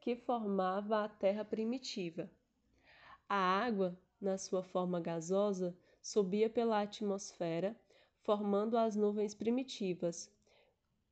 que 0.00 0.14
formava 0.14 1.04
a 1.04 1.08
Terra 1.08 1.44
primitiva. 1.44 2.30
A 3.28 3.36
água, 3.36 3.98
na 4.20 4.36
sua 4.36 4.62
forma 4.62 5.00
gasosa, 5.00 5.76
subia 6.02 6.50
pela 6.50 6.82
atmosfera, 6.82 7.74
formando 8.20 8.76
as 8.76 8.94
nuvens 8.94 9.34
primitivas. 9.34 10.30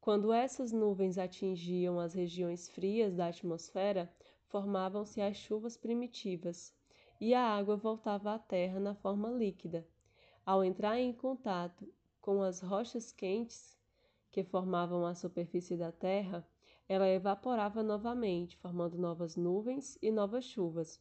Quando 0.03 0.33
essas 0.33 0.73
nuvens 0.73 1.17
atingiam 1.17 2.01
as 2.01 2.13
regiões 2.13 2.69
frias 2.69 3.15
da 3.15 3.29
atmosfera, 3.29 4.13
formavam-se 4.49 5.21
as 5.21 5.37
chuvas 5.37 5.77
primitivas, 5.77 6.75
e 7.21 7.33
a 7.33 7.41
água 7.41 7.77
voltava 7.77 8.35
à 8.35 8.39
Terra 8.41 8.81
na 8.81 8.97
forma 8.97 9.31
líquida. 9.31 9.87
Ao 10.45 10.65
entrar 10.65 10.99
em 10.99 11.13
contato 11.13 11.89
com 12.21 12.43
as 12.43 12.61
rochas 12.61 13.13
quentes 13.13 13.79
que 14.29 14.43
formavam 14.43 15.07
a 15.07 15.15
superfície 15.15 15.77
da 15.77 15.93
Terra, 15.93 16.45
ela 16.89 17.09
evaporava 17.09 17.81
novamente, 17.81 18.57
formando 18.57 18.99
novas 18.99 19.37
nuvens 19.37 19.97
e 20.03 20.11
novas 20.11 20.45
chuvas. 20.45 21.01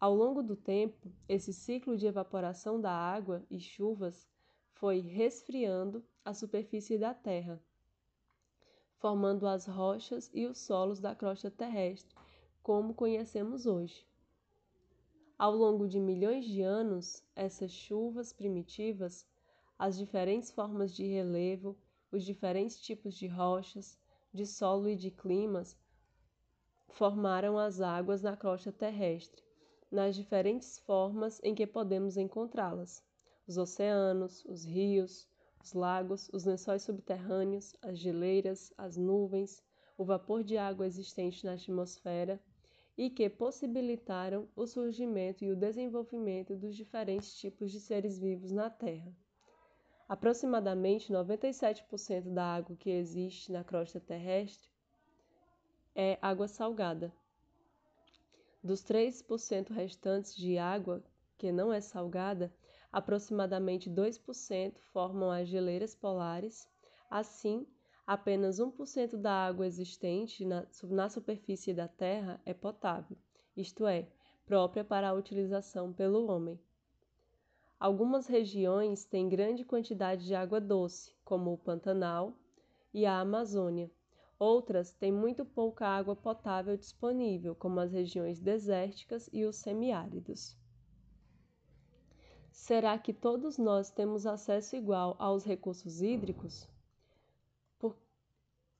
Ao 0.00 0.14
longo 0.14 0.42
do 0.42 0.56
tempo, 0.56 1.12
esse 1.28 1.52
ciclo 1.52 1.98
de 1.98 2.06
evaporação 2.06 2.80
da 2.80 2.92
água 2.92 3.44
e 3.50 3.60
chuvas 3.60 4.26
foi 4.72 5.00
resfriando 5.00 6.02
a 6.24 6.32
superfície 6.32 6.96
da 6.96 7.12
Terra, 7.12 7.62
formando 8.98 9.46
as 9.46 9.66
rochas 9.66 10.30
e 10.32 10.46
os 10.46 10.58
solos 10.58 11.00
da 11.00 11.14
crosta 11.14 11.50
terrestre, 11.50 12.14
como 12.62 12.94
conhecemos 12.94 13.66
hoje. 13.66 14.06
Ao 15.38 15.54
longo 15.54 15.86
de 15.86 16.00
milhões 16.00 16.44
de 16.44 16.62
anos, 16.62 17.22
essas 17.34 17.70
chuvas 17.70 18.32
primitivas, 18.32 19.26
as 19.78 19.96
diferentes 19.96 20.50
formas 20.50 20.94
de 20.94 21.06
relevo, 21.06 21.76
os 22.10 22.24
diferentes 22.24 22.80
tipos 22.80 23.14
de 23.14 23.26
rochas, 23.26 23.98
de 24.32 24.46
solo 24.46 24.88
e 24.88 24.96
de 24.96 25.10
climas, 25.10 25.76
formaram 26.88 27.58
as 27.58 27.80
águas 27.80 28.22
na 28.22 28.36
crosta 28.36 28.72
terrestre, 28.72 29.42
nas 29.90 30.16
diferentes 30.16 30.78
formas 30.78 31.40
em 31.42 31.54
que 31.54 31.66
podemos 31.66 32.16
encontrá-las 32.16 33.04
os 33.46 33.56
oceanos, 33.56 34.44
os 34.44 34.64
rios, 34.64 35.28
os 35.66 35.72
lagos, 35.72 36.30
os 36.32 36.44
lençóis 36.44 36.82
subterrâneos, 36.82 37.74
as 37.82 37.98
geleiras, 37.98 38.72
as 38.78 38.96
nuvens, 38.96 39.64
o 39.98 40.04
vapor 40.04 40.44
de 40.44 40.56
água 40.56 40.86
existente 40.86 41.44
na 41.44 41.54
atmosfera 41.54 42.40
e 42.96 43.10
que 43.10 43.28
possibilitaram 43.28 44.48
o 44.54 44.64
surgimento 44.64 45.44
e 45.44 45.50
o 45.50 45.56
desenvolvimento 45.56 46.54
dos 46.54 46.76
diferentes 46.76 47.36
tipos 47.36 47.72
de 47.72 47.80
seres 47.80 48.16
vivos 48.16 48.52
na 48.52 48.70
Terra. 48.70 49.12
Aproximadamente 50.08 51.12
97% 51.12 52.32
da 52.32 52.44
água 52.44 52.76
que 52.76 52.90
existe 52.90 53.50
na 53.50 53.64
crosta 53.64 53.98
terrestre 53.98 54.70
é 55.96 56.16
água 56.22 56.46
salgada. 56.46 57.12
Dos 58.62 58.84
3% 58.84 59.70
restantes 59.70 60.36
de 60.36 60.58
água 60.58 61.02
que 61.36 61.50
não 61.50 61.72
é 61.72 61.80
salgada, 61.80 62.54
aproximadamente 62.96 63.90
2% 63.90 64.78
formam 64.90 65.30
as 65.30 65.46
geleiras 65.46 65.94
polares. 65.94 66.66
Assim, 67.10 67.66
apenas 68.06 68.58
1% 68.58 69.18
da 69.18 69.32
água 69.32 69.66
existente 69.66 70.46
na, 70.46 70.66
na 70.84 71.10
superfície 71.10 71.74
da 71.74 71.86
Terra 71.86 72.40
é 72.46 72.54
potável, 72.54 73.18
isto 73.54 73.86
é, 73.86 74.08
própria 74.46 74.82
para 74.82 75.10
a 75.10 75.12
utilização 75.12 75.92
pelo 75.92 76.30
homem. 76.30 76.58
Algumas 77.78 78.26
regiões 78.26 79.04
têm 79.04 79.28
grande 79.28 79.62
quantidade 79.62 80.24
de 80.24 80.34
água 80.34 80.58
doce, 80.58 81.14
como 81.22 81.52
o 81.52 81.58
Pantanal 81.58 82.32
e 82.94 83.04
a 83.04 83.20
Amazônia. 83.20 83.90
Outras 84.38 84.94
têm 84.94 85.12
muito 85.12 85.44
pouca 85.44 85.86
água 85.86 86.16
potável 86.16 86.74
disponível, 86.78 87.54
como 87.54 87.78
as 87.78 87.92
regiões 87.92 88.40
desérticas 88.40 89.28
e 89.34 89.44
os 89.44 89.56
semiáridos. 89.56 90.56
Será 92.58 92.98
que 92.98 93.12
todos 93.12 93.58
nós 93.58 93.90
temos 93.90 94.26
acesso 94.26 94.74
igual 94.76 95.14
aos 95.18 95.44
recursos 95.44 96.00
hídricos? 96.00 96.66
Por, 97.78 97.94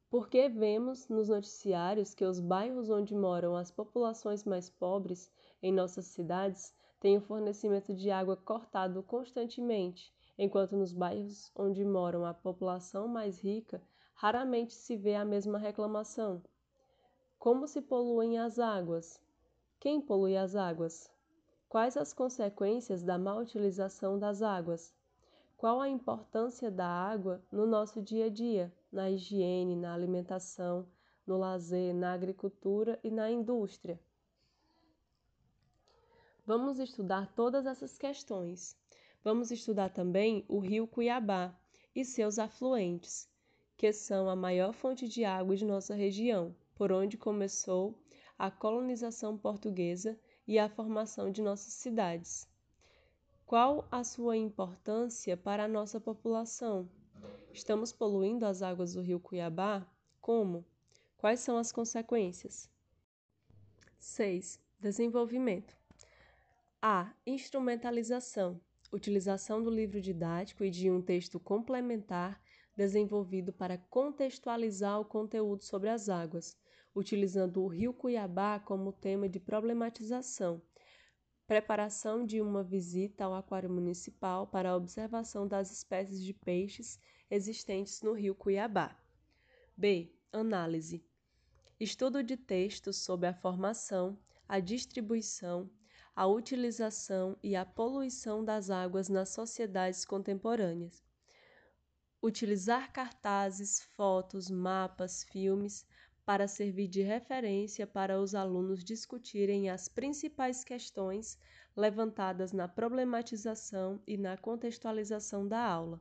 porque 0.09 0.49
vemos 0.49 1.09
nos 1.09 1.29
noticiários 1.29 2.15
que 2.15 2.25
os 2.25 2.41
bairros 2.41 2.89
onde 2.89 3.15
moram 3.15 3.55
as 3.55 3.71
populações 3.71 4.45
mais 4.45 4.71
pobres 4.71 5.31
em 5.63 5.73
nossas 5.73 6.07
cidades 6.07 6.75
têm 6.99 7.19
o 7.19 7.21
fornecimento 7.21 7.95
de 7.95 8.11
água 8.11 8.35
cortado 8.35 9.03
constantemente, 9.03 10.13
enquanto 10.39 10.75
nos 10.75 10.93
bairros 10.93 11.53
onde 11.55 11.85
moram 11.85 12.25
a 12.25 12.33
população 12.33 13.07
mais 13.07 13.39
rica 13.39 13.81
raramente 14.15 14.73
se 14.73 14.97
vê 14.97 15.15
a 15.15 15.25
mesma 15.25 15.59
reclamação. 15.59 16.43
Como 17.39 17.69
se 17.69 17.83
poluem 17.83 18.39
as 18.39 18.59
águas? 18.59 19.21
Quem 19.79 20.01
polui 20.01 20.35
as 20.35 20.57
águas? 20.57 21.15
Quais 21.77 21.95
as 21.95 22.11
consequências 22.15 23.03
da 23.03 23.19
má 23.19 23.37
utilização 23.37 24.19
das 24.19 24.41
águas? 24.41 24.95
Qual 25.59 25.79
a 25.79 25.87
importância 25.87 26.71
da 26.71 26.87
água 26.87 27.45
no 27.53 27.67
nosso 27.67 28.01
dia 28.01 28.25
a 28.25 28.29
dia, 28.31 28.73
na 28.91 29.11
higiene, 29.11 29.77
na 29.77 29.93
alimentação, 29.93 30.89
no 31.27 31.37
lazer, 31.37 31.95
na 31.95 32.15
agricultura 32.15 32.99
e 33.05 33.11
na 33.11 33.31
indústria? 33.31 34.01
Vamos 36.47 36.79
estudar 36.79 37.31
todas 37.35 37.67
essas 37.67 37.99
questões. 37.99 38.75
Vamos 39.23 39.51
estudar 39.51 39.91
também 39.91 40.47
o 40.49 40.59
rio 40.59 40.87
Cuiabá 40.87 41.55
e 41.95 42.07
seus 42.07 42.39
afluentes, 42.39 43.29
que 43.77 43.93
são 43.93 44.31
a 44.31 44.35
maior 44.35 44.73
fonte 44.73 45.07
de 45.07 45.27
água 45.27 45.55
de 45.55 45.67
nossa 45.67 45.95
região, 45.95 46.57
por 46.75 46.91
onde 46.91 47.19
começou 47.19 47.95
a 48.39 48.51
colonização 48.51 49.37
portuguesa 49.37 50.19
e 50.47 50.59
a 50.59 50.69
formação 50.69 51.31
de 51.31 51.43
nossas 51.43 51.73
cidades. 51.73 52.49
Qual 53.45 53.87
a 53.91 54.03
sua 54.03 54.37
importância 54.37 55.37
para 55.37 55.65
a 55.65 55.69
nossa 55.69 56.01
população? 56.01 56.89
Estamos 57.53 57.93
poluindo 57.93 58.45
as 58.45 58.63
águas 58.63 58.95
do 58.95 59.01
rio 59.01 59.21
Cuiabá? 59.21 59.87
Como? 60.21 60.65
Quais 61.17 61.41
são 61.41 61.57
as 61.57 61.73
consequências? 61.73 62.69
6. 63.99 64.61
Desenvolvimento. 64.79 65.77
A. 66.83 67.13
Instrumentalização. 67.27 68.61
Utilização 68.93 69.63
do 69.63 69.71
livro 69.71 70.01
didático 70.01 70.65
e 70.65 70.71
de 70.71 70.91
um 70.91 71.01
texto 71.01 71.41
complementar 71.41 72.41
desenvolvido 72.77 73.53
para 73.53 73.79
contextualizar 73.79 75.01
o 75.01 75.05
conteúdo 75.05 75.65
sobre 75.65 75.89
as 75.89 76.09
águas, 76.09 76.57
utilizando 76.97 77.63
o 77.63 77.69
rio 77.69 77.93
Cuiabá 77.93 78.59
como 78.59 78.91
tema 78.91 79.29
de 79.29 79.39
problematização, 79.39 80.63
preparação 81.47 82.25
de 82.25 82.41
uma 82.41 82.65
visita 82.65 83.25
ao 83.25 83.35
aquário 83.35 83.69
municipal 83.69 84.47
para 84.47 84.71
a 84.71 84.77
observação 84.77 85.47
das 85.47 85.71
espécies 85.71 86.23
de 86.23 86.33
peixes 86.33 86.99
existentes 87.31 88.01
no 88.01 88.15
rio 88.15 88.35
Cuiabá. 88.35 88.99
B. 89.77 90.11
Análise. 90.33 91.05
Estudo 91.79 92.23
de 92.23 92.35
textos 92.35 92.97
sobre 92.97 93.29
a 93.29 93.35
formação, 93.35 94.19
a 94.49 94.59
distribuição, 94.59 95.71
a 96.15 96.27
utilização 96.27 97.37
e 97.43 97.55
a 97.55 97.67
poluição 97.67 98.43
das 98.43 98.71
águas 98.71 99.11
nas 99.11 99.29
sociedades 99.29 100.07
contemporâneas. 100.07 101.05
Utilizar 102.23 102.91
cartazes, 102.91 103.83
fotos, 103.83 104.51
mapas, 104.51 105.25
filmes 105.25 105.87
para 106.27 106.49
servir 106.49 106.89
de 106.89 107.03
referência 107.03 107.87
para 107.87 108.21
os 108.21 108.35
alunos 108.35 108.83
discutirem 108.83 109.71
as 109.71 109.87
principais 109.87 110.65
questões 110.65 111.39
levantadas 111.77 112.53
na 112.53 112.67
problematização 112.67 114.03
e 114.05 114.17
na 114.17 114.37
contextualização 114.37 115.47
da 115.47 115.65
aula. 115.65 116.01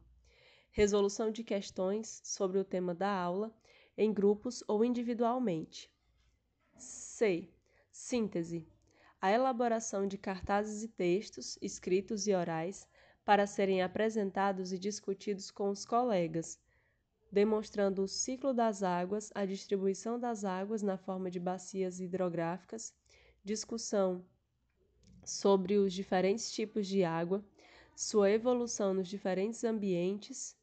Resolução 0.71 1.29
de 1.29 1.43
questões 1.43 2.21
sobre 2.23 2.57
o 2.57 2.65
tema 2.65 2.95
da 2.95 3.09
aula, 3.09 3.55
em 3.95 4.11
grupos 4.11 4.63
ou 4.67 4.83
individualmente. 4.83 5.93
C. 6.75 7.47
Síntese. 7.91 8.67
A 9.21 9.31
elaboração 9.31 10.07
de 10.07 10.17
cartazes 10.17 10.81
e 10.81 10.87
textos, 10.87 11.55
escritos 11.61 12.25
e 12.25 12.33
orais, 12.33 12.87
para 13.23 13.45
serem 13.45 13.83
apresentados 13.83 14.73
e 14.73 14.79
discutidos 14.79 15.51
com 15.51 15.69
os 15.69 15.85
colegas, 15.85 16.59
demonstrando 17.31 18.03
o 18.03 18.07
ciclo 18.07 18.53
das 18.53 18.83
águas, 18.83 19.31
a 19.35 19.45
distribuição 19.45 20.19
das 20.19 20.45
águas 20.45 20.81
na 20.81 20.97
forma 20.97 21.29
de 21.29 21.39
bacias 21.39 21.99
hidrográficas, 21.99 22.93
discussão 23.43 24.25
sobre 25.23 25.77
os 25.77 25.93
diferentes 25.93 26.51
tipos 26.51 26.87
de 26.87 27.03
água, 27.03 27.43
sua 27.95 28.29
evolução 28.29 28.93
nos 28.93 29.07
diferentes 29.07 29.63
ambientes, 29.63 30.55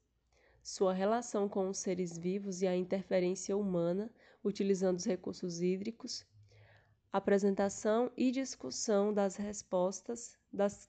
sua 0.62 0.92
relação 0.92 1.48
com 1.48 1.68
os 1.68 1.78
seres 1.78 2.16
vivos 2.16 2.62
e 2.62 2.66
a 2.66 2.76
interferência 2.76 3.56
humana 3.56 4.12
utilizando 4.44 4.98
os 4.98 5.04
recursos 5.04 5.60
hídricos, 5.60 6.24
apresentação 7.12 8.10
e 8.16 8.30
discussão 8.30 9.12
das 9.12 9.36
respostas 9.36 10.38
das, 10.52 10.86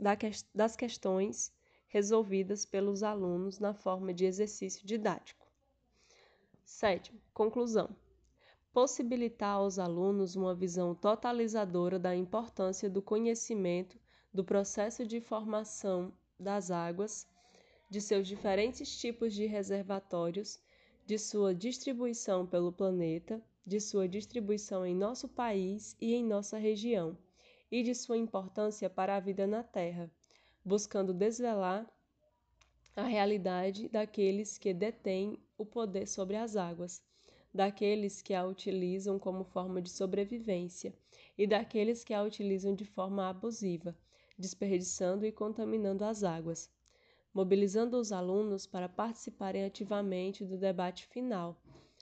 das 0.53 0.75
questões 0.75 1.51
resolvidas 1.87 2.65
pelos 2.65 3.03
alunos 3.03 3.59
na 3.59 3.73
forma 3.73 4.13
de 4.13 4.25
exercício 4.25 4.85
didático. 4.85 5.42
Sétimo, 6.63 7.19
conclusão. 7.33 7.95
Possibilitar 8.71 9.55
aos 9.55 9.77
alunos 9.77 10.35
uma 10.35 10.55
visão 10.55 10.95
totalizadora 10.95 11.99
da 11.99 12.15
importância 12.15 12.89
do 12.89 13.01
conhecimento 13.01 13.99
do 14.33 14.43
processo 14.43 15.05
de 15.05 15.21
formação 15.21 16.11
das 16.39 16.71
águas, 16.71 17.27
de 17.89 18.01
seus 18.01 18.27
diferentes 18.27 18.97
tipos 18.97 19.33
de 19.33 19.45
reservatórios, 19.45 20.59
de 21.05 21.19
sua 21.19 21.53
distribuição 21.53 22.47
pelo 22.47 22.71
planeta, 22.71 23.41
de 23.65 23.79
sua 23.79 24.07
distribuição 24.07 24.85
em 24.85 24.95
nosso 24.95 25.27
país 25.29 25.95
e 26.01 26.13
em 26.13 26.25
nossa 26.25 26.57
região, 26.57 27.17
e 27.71 27.83
de 27.83 27.93
sua 27.93 28.17
importância 28.17 28.89
para 28.89 29.15
a 29.15 29.19
vida 29.19 29.45
na 29.45 29.61
Terra, 29.61 30.09
buscando 30.65 31.13
desvelar 31.13 31.87
a 32.95 33.03
realidade 33.03 33.89
daqueles 33.89 34.57
que 34.57 34.73
detêm 34.73 35.37
o 35.63 35.65
poder 35.65 36.07
sobre 36.07 36.35
as 36.35 36.55
águas 36.55 37.01
daqueles 37.53 38.21
que 38.21 38.33
a 38.33 38.45
utilizam 38.45 39.17
como 39.17 39.43
forma 39.43 39.81
de 39.81 39.89
sobrevivência 39.89 40.93
e 41.37 41.47
daqueles 41.47 42.03
que 42.03 42.13
a 42.13 42.23
utilizam 42.23 42.73
de 42.75 42.85
forma 42.85 43.29
abusiva, 43.29 43.95
desperdiçando 44.37 45.25
e 45.25 45.31
contaminando 45.31 46.03
as 46.03 46.23
águas, 46.23 46.69
mobilizando 47.33 47.97
os 47.97 48.11
alunos 48.11 48.65
para 48.65 48.89
participarem 48.89 49.65
ativamente 49.65 50.43
do 50.43 50.57
debate 50.57 51.05
final, 51.07 51.61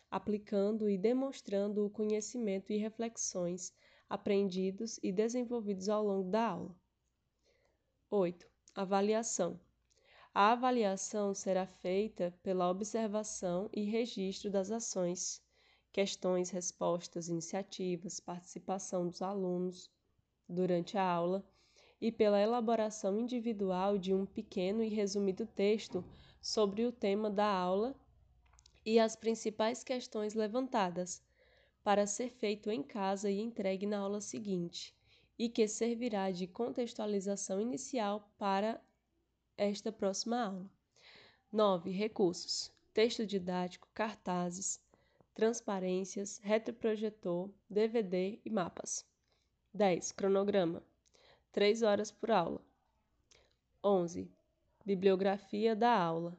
aplicando 0.10 0.90
e 0.90 0.98
demonstrando 0.98 1.86
o 1.86 1.90
conhecimento 1.90 2.72
e 2.72 2.78
reflexões 2.78 3.74
aprendidos 4.10 5.00
e 5.02 5.12
desenvolvidos 5.12 5.88
ao 5.88 6.04
longo 6.04 6.30
da 6.30 6.48
aula. 6.48 6.76
8. 8.10 8.46
Avaliação. 8.76 9.58
A 10.34 10.54
avaliação 10.54 11.34
será 11.34 11.68
feita 11.68 12.34
pela 12.42 12.70
observação 12.70 13.70
e 13.74 13.84
registro 13.84 14.50
das 14.50 14.72
ações, 14.72 15.42
questões, 15.92 16.50
respostas, 16.50 17.28
iniciativas, 17.28 18.22
participação 18.22 19.10
dos 19.10 19.22
alunos 19.22 19.92
durante 20.48 20.98
a 20.98 21.04
aula 21.04 21.44
e 22.00 22.14
pela 22.14 22.40
elaboração 22.40 23.20
individual 23.20 23.98
de 23.98 24.14
um 24.14 24.26
pequeno 24.26 24.82
e 24.82 24.88
resumido 24.88 25.46
texto 25.46 26.02
sobre 26.42 26.86
o 26.86 26.94
tema 26.94 27.30
da 27.30 27.46
aula 27.46 27.94
e 28.86 29.00
as 29.00 29.18
principais 29.18 29.84
questões 29.84 30.34
levantadas, 30.34 31.22
para 31.84 32.08
ser 32.08 32.30
feito 32.30 32.72
em 32.72 32.82
casa 32.82 33.30
e 33.30 33.42
entregue 33.42 33.86
na 33.86 34.00
aula 34.00 34.22
seguinte, 34.22 34.96
e 35.38 35.50
que 35.50 35.68
servirá 35.68 36.32
de 36.32 36.48
contextualização 36.48 37.60
inicial 37.60 38.32
para 38.38 38.82
esta 39.62 39.92
próxima 39.92 40.44
aula. 40.44 40.70
9. 41.52 41.92
Recursos: 41.92 42.72
texto 42.92 43.28
didático, 43.28 43.88
cartazes, 43.94 44.82
transparências, 45.36 46.40
retroprojetor, 46.40 47.48
DVD 47.70 48.40
e 48.44 48.50
mapas. 48.50 49.06
10. 49.72 50.14
Cronograma: 50.14 50.82
3 51.52 51.84
horas 51.84 52.12
por 52.12 52.32
aula. 52.32 52.60
11. 53.84 54.28
Bibliografia 54.84 55.76
da 55.76 55.96
aula. 55.96 56.36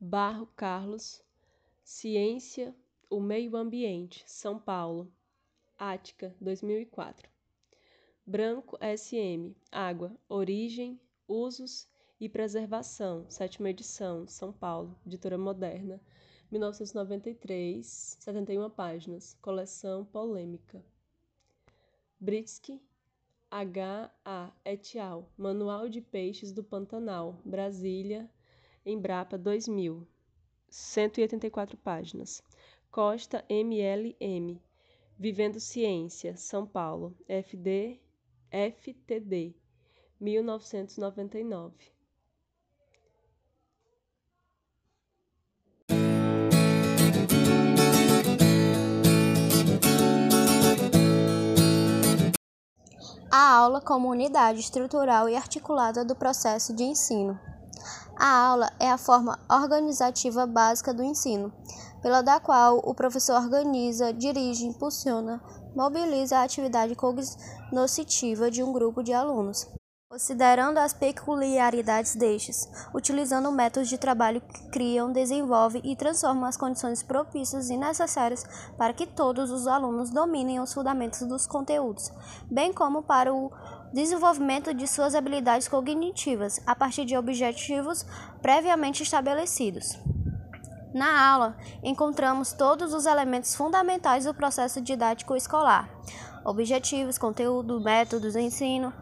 Barro 0.00 0.48
Carlos, 0.56 1.22
Ciência, 1.84 2.74
o 3.08 3.20
Meio 3.20 3.56
Ambiente, 3.56 4.24
São 4.26 4.58
Paulo, 4.58 5.08
Ática, 5.78 6.34
2004. 6.40 7.30
Branco 8.26 8.76
SM, 8.80 9.54
Água, 9.70 10.16
Origem, 10.28 10.98
Usos 11.26 11.88
e 12.20 12.28
Preservação, 12.28 13.24
sétima 13.30 13.70
edição, 13.70 14.26
São 14.26 14.52
Paulo, 14.52 14.94
editora 15.06 15.38
moderna, 15.38 15.98
1993, 16.50 18.18
71 18.20 18.68
páginas, 18.68 19.34
coleção 19.40 20.04
Polêmica. 20.04 20.84
Britsky, 22.20 22.78
H. 23.50 24.10
A. 24.22 24.52
et 24.66 24.98
al., 24.98 25.26
Manual 25.34 25.88
de 25.88 26.02
Peixes 26.02 26.52
do 26.52 26.62
Pantanal, 26.62 27.40
Brasília, 27.42 28.30
Embrapa 28.84 29.38
2000, 29.38 30.06
184 30.68 31.78
páginas. 31.78 32.42
Costa 32.90 33.42
M. 33.48 33.80
L. 33.80 34.14
M. 34.20 34.60
Vivendo 35.18 35.58
Ciência, 35.58 36.36
São 36.36 36.66
Paulo, 36.66 37.16
FD, 37.26 37.98
FTD, 38.50 39.54
1999. 40.24 41.92
A 53.30 53.56
aula 53.56 53.80
como 53.80 54.08
unidade 54.08 54.60
estrutural 54.60 55.28
e 55.28 55.36
articulada 55.36 56.04
do 56.04 56.16
processo 56.16 56.74
de 56.74 56.84
ensino. 56.84 57.38
A 58.16 58.46
aula 58.46 58.72
é 58.80 58.88
a 58.90 58.96
forma 58.96 59.38
organizativa 59.50 60.46
básica 60.46 60.94
do 60.94 61.02
ensino, 61.02 61.52
pela 62.00 62.22
da 62.22 62.40
qual 62.40 62.78
o 62.78 62.94
professor 62.94 63.42
organiza, 63.42 64.12
dirige, 64.12 64.64
impulsiona, 64.64 65.42
mobiliza 65.74 66.38
a 66.38 66.44
atividade 66.44 66.94
cognoscitiva 66.94 68.50
de 68.50 68.62
um 68.62 68.72
grupo 68.72 69.02
de 69.02 69.12
alunos 69.12 69.68
considerando 70.08 70.78
as 70.78 70.92
peculiaridades 70.92 72.14
destes, 72.14 72.70
utilizando 72.94 73.50
métodos 73.50 73.88
de 73.88 73.98
trabalho 73.98 74.40
que 74.40 74.68
criam, 74.68 75.12
desenvolvem 75.12 75.82
e 75.84 75.96
transformam 75.96 76.44
as 76.44 76.56
condições 76.56 77.02
propícias 77.02 77.68
e 77.68 77.76
necessárias 77.76 78.44
para 78.78 78.92
que 78.92 79.06
todos 79.06 79.50
os 79.50 79.66
alunos 79.66 80.10
dominem 80.10 80.60
os 80.60 80.72
fundamentos 80.72 81.20
dos 81.22 81.46
conteúdos, 81.46 82.12
bem 82.48 82.72
como 82.72 83.02
para 83.02 83.34
o 83.34 83.50
desenvolvimento 83.92 84.72
de 84.72 84.86
suas 84.86 85.14
habilidades 85.14 85.66
cognitivas 85.66 86.60
a 86.64 86.76
partir 86.76 87.04
de 87.04 87.16
objetivos 87.16 88.06
previamente 88.40 89.02
estabelecidos. 89.02 89.98
Na 90.94 91.28
aula, 91.28 91.56
encontramos 91.82 92.52
todos 92.52 92.94
os 92.94 93.04
elementos 93.04 93.56
fundamentais 93.56 94.26
do 94.26 94.34
processo 94.34 94.80
didático 94.80 95.34
escolar: 95.34 95.90
objetivos, 96.44 97.18
conteúdo, 97.18 97.80
métodos 97.80 98.36
ensino, 98.36 98.92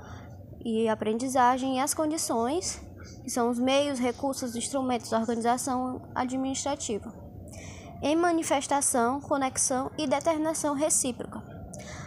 e 0.65 0.89
aprendizagem 0.89 1.77
e 1.77 1.81
as 1.81 1.93
condições, 1.95 2.81
que 3.23 3.31
são 3.31 3.51
os 3.51 3.59
meios, 3.59 3.99
recursos, 3.99 4.57
instrumentos 4.57 5.11
da 5.11 5.19
organização 5.19 6.03
administrativa, 6.15 7.13
em 8.03 8.17
manifestação, 8.17 9.21
conexão 9.21 9.91
e 9.99 10.07
determinação 10.07 10.75
recíproca. 10.75 11.43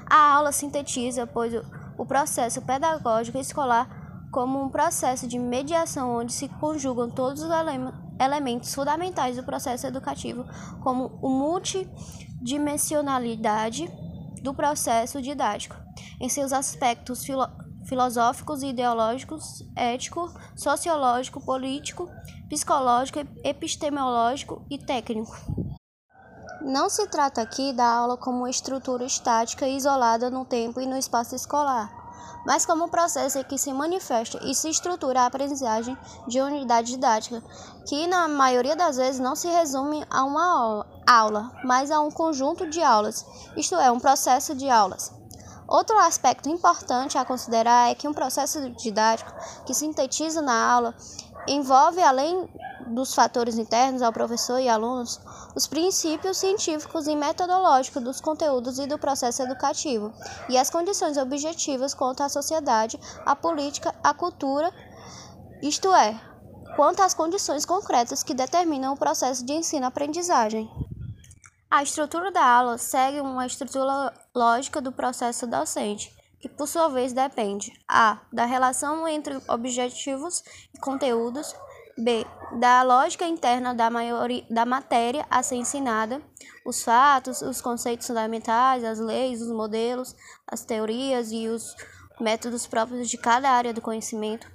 A 0.05 0.35
aula 0.35 0.51
sintetiza, 0.51 1.25
pois, 1.25 1.53
o 1.97 2.05
processo 2.05 2.61
pedagógico 2.61 3.37
escolar 3.37 4.03
como 4.31 4.61
um 4.61 4.69
processo 4.69 5.27
de 5.27 5.39
mediação 5.39 6.13
onde 6.13 6.33
se 6.33 6.49
conjugam 6.49 7.09
todos 7.09 7.41
os 7.41 7.49
ele 7.49 7.93
elementos 8.19 8.73
fundamentais 8.73 9.35
do 9.35 9.43
processo 9.43 9.85
educativo, 9.87 10.45
como 10.81 11.19
o 11.21 11.29
multidimensionalidade 11.29 13.89
do 14.41 14.53
processo 14.53 15.21
didático, 15.21 15.75
em 16.19 16.29
seus 16.29 16.53
aspectos 16.53 17.25
filosóficos 17.25 17.64
filosóficos 17.87 18.63
e 18.63 18.67
ideológicos, 18.67 19.63
ético, 19.75 20.31
sociológico, 20.55 21.39
político, 21.39 22.09
psicológico, 22.49 23.19
epistemológico 23.43 24.65
e 24.69 24.77
técnico. 24.77 25.35
Não 26.61 26.89
se 26.89 27.07
trata 27.07 27.41
aqui 27.41 27.73
da 27.73 27.85
aula 27.85 28.17
como 28.17 28.39
uma 28.39 28.49
estrutura 28.49 29.05
estática 29.05 29.67
isolada 29.67 30.29
no 30.29 30.45
tempo 30.45 30.81
e 30.81 30.87
no 30.87 30.97
espaço 30.97 31.35
escolar, 31.35 31.91
mas 32.45 32.65
como 32.65 32.85
um 32.85 32.89
processo 32.89 33.37
em 33.37 33.43
que 33.43 33.57
se 33.57 33.71
manifesta 33.71 34.39
e 34.43 34.55
se 34.55 34.69
estrutura 34.69 35.21
a 35.21 35.25
aprendizagem 35.27 35.97
de 36.27 36.41
unidade 36.41 36.91
didática, 36.91 37.43
que 37.87 38.07
na 38.07 38.27
maioria 38.27 38.75
das 38.75 38.97
vezes 38.97 39.19
não 39.19 39.35
se 39.35 39.47
resume 39.47 40.03
a 40.09 40.23
uma 40.23 40.85
aula, 41.07 41.51
mas 41.63 41.91
a 41.91 41.99
um 41.99 42.09
conjunto 42.09 42.67
de 42.67 42.81
aulas, 42.81 43.25
isto 43.55 43.75
é, 43.75 43.91
um 43.91 43.99
processo 43.99 44.55
de 44.55 44.69
aulas. 44.69 45.13
Outro 45.67 45.97
aspecto 45.97 46.47
importante 46.47 47.17
a 47.17 47.25
considerar 47.25 47.89
é 47.89 47.95
que 47.95 48.07
um 48.07 48.13
processo 48.13 48.69
didático 48.71 49.33
que 49.65 49.73
sintetiza 49.73 50.41
na 50.41 50.71
aula 50.71 50.95
envolve, 51.47 52.01
além 52.01 52.47
dos 52.87 53.15
fatores 53.15 53.57
internos 53.57 54.01
ao 54.01 54.13
professor 54.13 54.59
e 54.59 54.69
alunos, 54.69 55.19
os 55.55 55.65
princípios 55.65 56.37
científicos 56.37 57.07
e 57.07 57.15
metodológicos 57.15 58.03
dos 58.03 58.21
conteúdos 58.21 58.77
e 58.77 58.85
do 58.85 58.99
processo 58.99 59.41
educativo, 59.41 60.13
e 60.49 60.57
as 60.57 60.69
condições 60.69 61.17
objetivas 61.17 61.93
quanto 61.93 62.21
à 62.21 62.29
sociedade, 62.29 62.99
à 63.25 63.35
política, 63.35 63.93
à 64.03 64.13
cultura, 64.13 64.71
isto 65.63 65.93
é, 65.95 66.19
quanto 66.75 67.01
às 67.01 67.13
condições 67.13 67.65
concretas 67.65 68.21
que 68.21 68.33
determinam 68.33 68.93
o 68.93 68.97
processo 68.97 69.43
de 69.43 69.53
ensino-aprendizagem. 69.53 70.69
A 71.69 71.83
estrutura 71.83 72.31
da 72.31 72.45
aula 72.45 72.77
segue 72.77 73.19
uma 73.19 73.45
estrutura 73.45 74.13
lógica 74.33 74.79
do 74.79 74.91
processo 74.91 75.47
docente, 75.47 76.15
que 76.39 76.47
por 76.47 76.67
sua 76.67 76.87
vez 76.87 77.11
depende 77.11 77.73
a 77.87 78.21
da 78.31 78.45
relação 78.45 79.07
entre 79.07 79.41
objetivos 79.47 80.43
e 80.73 80.79
conteúdos, 80.79 81.55
b 81.97 82.25
da 82.59 82.83
lógica 82.83 83.25
interna 83.25 83.73
da, 83.73 83.89
maioria, 83.89 84.45
da 84.49 84.65
matéria 84.65 85.25
a 85.29 85.41
ser 85.41 85.55
ensinada, 85.55 86.21
os 86.65 86.83
fatos, 86.83 87.41
os 87.41 87.61
conceitos 87.61 88.05
fundamentais, 88.05 88.83
as 88.83 88.99
leis, 88.99 89.41
os 89.41 89.51
modelos, 89.51 90.15
as 90.47 90.63
teorias 90.63 91.31
e 91.31 91.47
os 91.47 91.75
métodos 92.19 92.67
próprios 92.67 93.09
de 93.09 93.17
cada 93.17 93.49
área 93.49 93.73
do 93.73 93.81
conhecimento. 93.81 94.47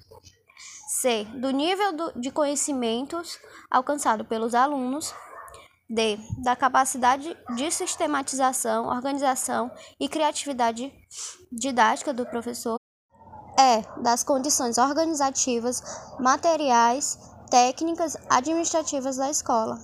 C. 0.88 1.25
Do 1.35 1.51
nível 1.51 1.92
do, 1.92 2.20
de 2.20 2.31
conhecimentos 2.31 3.38
alcançado 3.70 4.25
pelos 4.25 4.55
alunos, 4.55 5.14
D. 5.90 6.20
Da 6.38 6.55
capacidade 6.55 7.37
de 7.57 7.70
sistematização, 7.72 8.87
organização 8.87 9.68
e 9.98 10.09
criatividade 10.09 10.92
didática 11.50 12.14
do 12.14 12.24
professor. 12.24 12.79
E. 13.59 14.00
Das 14.00 14.22
condições 14.22 14.79
organizativas, 14.79 15.83
materiais, 16.20 17.18
técnicas, 17.50 18.16
administrativas 18.29 19.16
da 19.16 19.29
escola. 19.31 19.79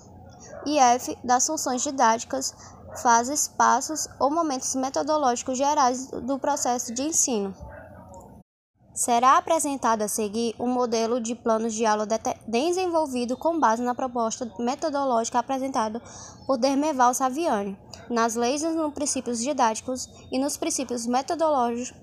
E 0.65 0.79
F. 0.79 1.19
Das 1.25 1.45
funções 1.45 1.83
didáticas, 1.83 2.55
fases, 3.03 3.49
passos 3.49 4.07
ou 4.21 4.31
momentos 4.31 4.77
metodológicos 4.77 5.59
gerais 5.59 6.07
do 6.07 6.39
processo 6.39 6.95
de 6.95 7.03
ensino. 7.03 7.53
Será 8.97 9.37
apresentado 9.37 10.01
a 10.01 10.09
seguir 10.09 10.57
um 10.59 10.69
modelo 10.69 11.21
de 11.21 11.35
planos 11.35 11.75
de 11.75 11.85
aula 11.85 12.09
desenvolvido 12.49 13.37
com 13.37 13.61
base 13.61 13.83
na 13.83 13.95
proposta 13.95 14.51
metodológica 14.59 15.39
apresentada 15.39 16.01
por 16.47 16.57
Dermeval 16.57 17.13
Saviani, 17.13 17.77
nas 18.09 18.37
leis 18.37 18.63
e 18.63 18.71
nos 18.71 18.95
princípios 18.95 19.39
didáticos 19.41 20.09
e 20.33 20.39
nos 20.39 20.57
princípios 20.57 21.07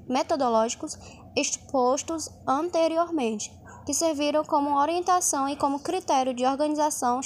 metodológicos 0.08 1.00
expostos 1.36 2.30
anteriormente 2.46 3.52
que 3.86 3.94
serviram 3.94 4.44
como 4.44 4.78
orientação 4.78 5.48
e 5.48 5.56
como 5.56 5.80
critério 5.80 6.34
de 6.34 6.46
organização, 6.46 7.20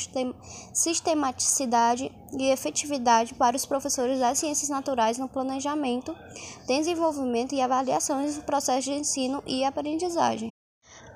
sistematicidade 0.74 2.12
e 2.38 2.50
efetividade 2.50 3.34
para 3.34 3.56
os 3.56 3.66
professores 3.66 4.20
das 4.20 4.40
ciências 4.40 4.70
naturais 4.70 5.18
no 5.18 5.28
planejamento, 5.28 6.16
desenvolvimento 6.68 7.54
e 7.54 7.62
avaliação 7.62 8.24
dos 8.24 8.38
processos 8.40 8.86
de 8.86 8.94
ensino 8.94 9.44
e 9.46 9.64
aprendizagem. 9.64 10.50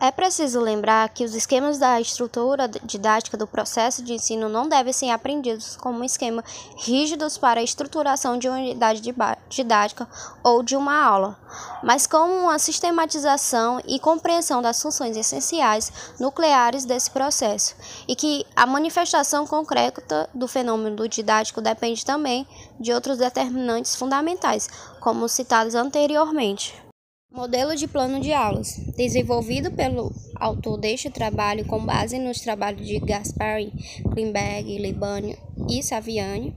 É 0.03 0.09
preciso 0.09 0.59
lembrar 0.59 1.07
que 1.09 1.23
os 1.23 1.35
esquemas 1.35 1.77
da 1.77 2.01
estrutura 2.01 2.67
didática 2.67 3.37
do 3.37 3.45
processo 3.45 4.01
de 4.01 4.13
ensino 4.15 4.49
não 4.49 4.67
devem 4.67 4.91
ser 4.91 5.11
aprendidos 5.11 5.75
como 5.75 6.03
esquemas 6.03 6.43
rígidos 6.75 7.37
para 7.37 7.59
a 7.59 7.63
estruturação 7.63 8.35
de 8.39 8.49
uma 8.49 8.57
unidade 8.57 8.99
didática 9.47 10.09
ou 10.43 10.63
de 10.63 10.75
uma 10.75 10.99
aula, 10.99 11.37
mas 11.83 12.07
como 12.07 12.33
uma 12.33 12.57
sistematização 12.57 13.79
e 13.87 13.99
compreensão 13.99 14.59
das 14.59 14.81
funções 14.81 15.15
essenciais 15.15 15.93
nucleares 16.19 16.83
desse 16.83 17.11
processo, 17.11 17.75
e 18.07 18.15
que 18.15 18.43
a 18.55 18.65
manifestação 18.65 19.45
concreta 19.45 20.27
do 20.33 20.47
fenômeno 20.47 21.07
didático 21.07 21.61
depende 21.61 22.03
também 22.03 22.47
de 22.79 22.91
outros 22.91 23.19
determinantes 23.19 23.95
fundamentais, 23.95 24.67
como 24.99 25.29
citados 25.29 25.75
anteriormente. 25.75 26.90
Modelo 27.31 27.77
de 27.77 27.87
plano 27.87 28.19
de 28.19 28.33
aulas, 28.33 28.77
desenvolvido 28.97 29.71
pelo 29.71 30.13
autor 30.35 30.77
deste 30.77 31.09
trabalho 31.09 31.65
com 31.65 31.79
base 31.79 32.19
nos 32.19 32.41
trabalhos 32.41 32.85
de 32.85 32.99
Gasparin, 32.99 33.71
Klimberg, 34.11 34.77
Libânio 34.77 35.37
e 35.69 35.81
Saviani, 35.81 36.53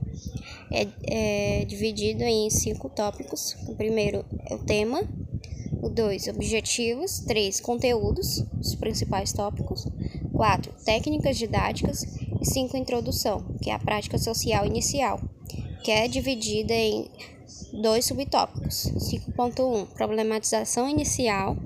é, 0.69 0.87
é, 1.61 1.65
dividido 1.65 2.23
em 2.23 2.49
cinco 2.49 2.89
tópicos. 2.89 3.55
O 3.69 3.75
primeiro 3.75 4.25
é 4.49 4.53
o 4.53 4.59
tema, 4.59 5.01
o 5.81 5.87
dois, 5.87 6.27
objetivos, 6.27 7.19
três, 7.21 7.61
conteúdos, 7.61 8.43
os 8.59 8.75
principais 8.75 9.31
tópicos, 9.31 9.87
quatro, 10.33 10.73
técnicas 10.83 11.37
didáticas 11.37 12.03
e 12.41 12.45
cinco, 12.45 12.75
introdução, 12.75 13.45
que 13.61 13.69
é 13.69 13.73
a 13.73 13.79
prática 13.79 14.17
social 14.17 14.65
inicial, 14.65 15.21
que 15.85 15.91
é 15.91 16.05
dividida 16.09 16.73
em 16.73 17.09
dois 17.73 18.05
subtópicos. 18.05 18.91
5.1 18.95 19.87
Problematização 19.87 20.89
inicial, 20.89 21.57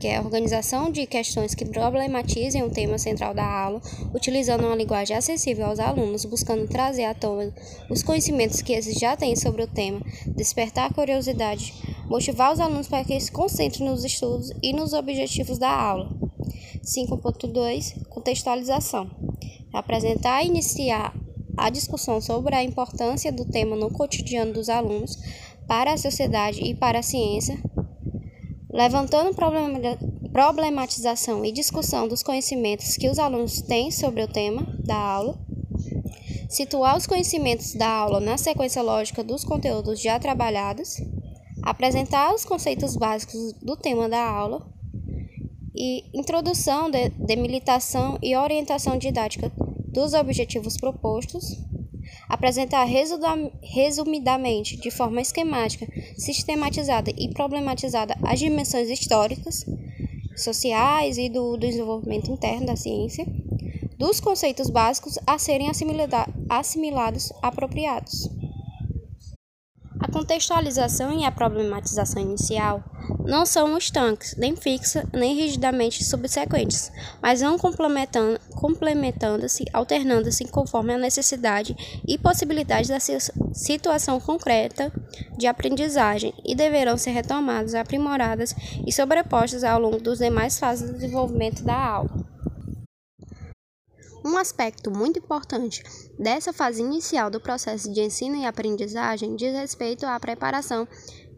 que 0.00 0.08
é 0.08 0.16
a 0.16 0.20
organização 0.20 0.90
de 0.90 1.06
questões 1.06 1.54
que 1.54 1.64
problematizem 1.64 2.62
o 2.62 2.70
tema 2.70 2.98
central 2.98 3.34
da 3.34 3.44
aula, 3.44 3.80
utilizando 4.14 4.66
uma 4.66 4.76
linguagem 4.76 5.16
acessível 5.16 5.66
aos 5.66 5.78
alunos, 5.78 6.24
buscando 6.24 6.68
trazer 6.68 7.04
à 7.04 7.14
tona 7.14 7.54
os 7.88 8.02
conhecimentos 8.02 8.62
que 8.62 8.72
eles 8.72 8.98
já 8.98 9.16
têm 9.16 9.36
sobre 9.36 9.62
o 9.62 9.66
tema, 9.66 10.00
despertar 10.26 10.90
a 10.90 10.94
curiosidade, 10.94 11.74
motivar 12.06 12.52
os 12.52 12.60
alunos 12.60 12.88
para 12.88 13.04
que 13.04 13.18
se 13.18 13.30
concentrem 13.30 13.88
nos 13.88 14.04
estudos 14.04 14.52
e 14.62 14.72
nos 14.72 14.92
objetivos 14.92 15.58
da 15.58 15.70
aula. 15.70 16.10
5.2 16.84 18.06
Contextualização 18.08 19.08
apresentar 19.72 20.44
e 20.44 20.48
iniciar 20.48 21.14
a 21.56 21.70
discussão 21.70 22.20
sobre 22.20 22.54
a 22.54 22.62
importância 22.62 23.30
do 23.32 23.44
tema 23.44 23.76
no 23.76 23.90
cotidiano 23.90 24.52
dos 24.52 24.68
alunos, 24.68 25.16
para 25.66 25.92
a 25.92 25.96
sociedade 25.96 26.62
e 26.62 26.74
para 26.74 26.98
a 26.98 27.02
ciência, 27.02 27.58
levantando 28.70 29.34
problematização 30.32 31.44
e 31.44 31.52
discussão 31.52 32.08
dos 32.08 32.22
conhecimentos 32.22 32.96
que 32.96 33.08
os 33.08 33.18
alunos 33.18 33.60
têm 33.62 33.90
sobre 33.90 34.22
o 34.22 34.28
tema 34.28 34.66
da 34.80 34.96
aula, 34.96 35.38
situar 36.48 36.96
os 36.96 37.06
conhecimentos 37.06 37.74
da 37.74 37.88
aula 37.88 38.20
na 38.20 38.36
sequência 38.36 38.82
lógica 38.82 39.22
dos 39.22 39.44
conteúdos 39.44 40.00
já 40.00 40.18
trabalhados, 40.18 40.96
apresentar 41.62 42.34
os 42.34 42.44
conceitos 42.44 42.96
básicos 42.96 43.52
do 43.62 43.76
tema 43.76 44.08
da 44.08 44.22
aula 44.22 44.66
e 45.74 46.04
introdução, 46.12 46.90
de 46.90 47.08
demilitação 47.10 48.18
e 48.22 48.36
orientação 48.36 48.98
didática 48.98 49.50
dos 49.92 50.14
objetivos 50.14 50.76
propostos, 50.76 51.44
apresentar 52.28 52.84
resumidamente, 53.62 54.76
de 54.76 54.90
forma 54.90 55.20
esquemática, 55.20 55.86
sistematizada 56.16 57.12
e 57.16 57.28
problematizada 57.32 58.16
as 58.22 58.40
dimensões 58.40 58.88
históricas, 58.90 59.64
sociais 60.36 61.18
e 61.18 61.28
do 61.28 61.56
desenvolvimento 61.56 62.30
interno 62.30 62.66
da 62.66 62.76
ciência, 62.76 63.26
dos 63.98 64.18
conceitos 64.18 64.70
básicos 64.70 65.18
a 65.26 65.38
serem 65.38 65.68
assimilados 66.48 67.32
apropriados. 67.42 68.28
A 70.00 70.10
contextualização 70.10 71.16
e 71.20 71.24
a 71.24 71.30
problematização 71.30 72.20
inicial 72.20 72.82
não 73.24 73.46
são 73.46 73.78
estanques, 73.78 74.34
nem 74.36 74.56
fixas, 74.56 75.04
nem 75.12 75.36
rigidamente 75.36 76.02
subsequentes, 76.02 76.90
mas 77.22 77.40
vão 77.40 77.56
complementando, 77.56 78.40
complementando-se, 78.62 79.64
alternando-se 79.72 80.44
conforme 80.44 80.94
a 80.94 80.98
necessidade 80.98 81.74
e 82.06 82.16
possibilidade 82.16 82.88
da 82.88 83.00
situação 83.00 84.20
concreta 84.20 84.92
de 85.36 85.48
aprendizagem 85.48 86.32
e 86.46 86.54
deverão 86.54 86.96
ser 86.96 87.10
retomadas, 87.10 87.74
aprimoradas 87.74 88.54
e 88.86 88.92
sobrepostas 88.92 89.64
ao 89.64 89.80
longo 89.80 90.00
dos 90.00 90.20
demais 90.20 90.60
fases 90.60 90.88
do 90.88 90.94
desenvolvimento 90.94 91.64
da 91.64 91.74
aula. 91.74 92.10
Um 94.24 94.36
aspecto 94.36 94.92
muito 94.92 95.18
importante 95.18 95.82
dessa 96.16 96.52
fase 96.52 96.80
inicial 96.80 97.28
do 97.28 97.40
processo 97.40 97.92
de 97.92 98.00
ensino 98.00 98.36
e 98.36 98.46
aprendizagem 98.46 99.34
diz 99.34 99.52
respeito 99.52 100.06
à 100.06 100.20
preparação 100.20 100.86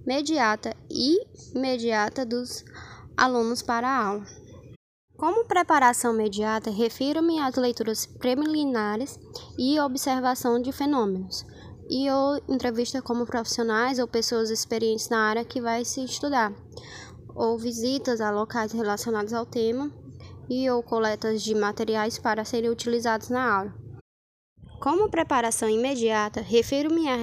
imediata 0.05 0.77
e 0.91 1.17
imediata 1.57 2.27
dos 2.27 2.63
alunos 3.17 3.63
para 3.63 3.89
a 3.89 4.05
aula. 4.09 4.44
Como 5.16 5.44
preparação 5.44 6.12
imediata, 6.12 6.70
refiro-me 6.70 7.38
às 7.38 7.55
leituras 7.55 8.05
preliminares 8.05 9.18
e 9.57 9.79
observação 9.79 10.61
de 10.61 10.72
fenômenos, 10.72 11.46
e 11.88 12.11
ou 12.11 12.37
entrevista 12.48 13.00
como 13.00 13.24
profissionais 13.24 14.00
ou 14.00 14.09
pessoas 14.09 14.50
experientes 14.50 15.09
na 15.09 15.20
área 15.20 15.44
que 15.44 15.61
vai 15.61 15.85
se 15.85 16.05
estudar, 16.05 16.53
ou 17.33 17.57
visitas 17.57 18.20
a 18.20 18.33
locais 18.33 18.72
relacionados 18.72 19.33
ao 19.33 19.46
tema, 19.46 19.88
e 20.50 20.68
ou 20.68 20.83
coletas 20.83 21.42
de 21.42 21.55
materiais 21.55 22.18
para 22.18 22.44
serem 22.44 22.70
utilizados 22.70 23.29
na 23.29 23.59
aula. 23.59 23.74
Como 24.81 25.09
preparação 25.09 25.68
imediata, 25.68 26.40
refiro-me 26.40 27.09
à 27.09 27.16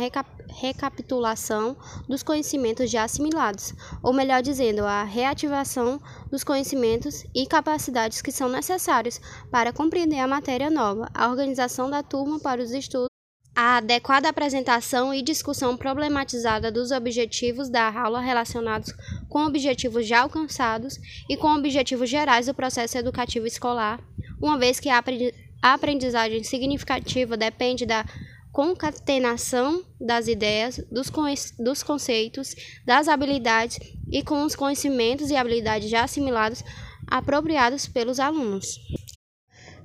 recapitulação 0.51 1.75
dos 2.07 2.23
conhecimentos 2.23 2.89
já 2.89 3.03
assimilados, 3.03 3.73
ou 4.03 4.13
melhor 4.13 4.41
dizendo, 4.41 4.85
à 4.85 5.03
reativação 5.03 6.01
dos 6.29 6.43
conhecimentos 6.43 7.23
e 7.33 7.45
capacidades 7.47 8.21
que 8.21 8.31
são 8.31 8.49
necessários 8.49 9.19
para 9.49 9.73
compreender 9.73 10.19
a 10.19 10.27
matéria 10.27 10.69
nova, 10.69 11.09
a 11.13 11.29
organização 11.29 11.89
da 11.89 12.03
turma 12.03 12.39
para 12.39 12.61
os 12.61 12.71
estudos 12.71 13.11
a 13.55 13.77
adequada 13.77 14.29
apresentação 14.29 15.13
e 15.13 15.21
discussão 15.21 15.75
problematizada 15.75 16.71
dos 16.71 16.91
objetivos 16.91 17.69
da 17.69 17.91
aula 17.91 18.21
relacionados 18.21 18.93
com 19.27 19.45
objetivos 19.45 20.07
já 20.07 20.21
alcançados 20.21 20.97
e 21.29 21.35
com 21.35 21.53
objetivos 21.53 22.09
gerais 22.09 22.45
do 22.45 22.53
processo 22.53 22.97
educativo 22.97 23.45
escolar, 23.45 23.99
uma 24.41 24.57
vez 24.57 24.79
que 24.79 24.89
a 24.89 25.03
aprendizagem 25.61 26.43
significativa 26.43 27.35
depende 27.35 27.85
da 27.85 28.05
concatenação 28.51 29.83
das 29.99 30.27
ideias, 30.27 30.77
dos, 30.91 31.11
dos 31.57 31.83
conceitos, 31.83 32.55
das 32.85 33.07
habilidades 33.07 33.79
e 34.11 34.21
com 34.23 34.43
os 34.43 34.55
conhecimentos 34.55 35.29
e 35.29 35.35
habilidades 35.35 35.89
já 35.89 36.03
assimilados 36.03 36.63
apropriados 37.07 37.87
pelos 37.87 38.19
alunos. 38.19 38.77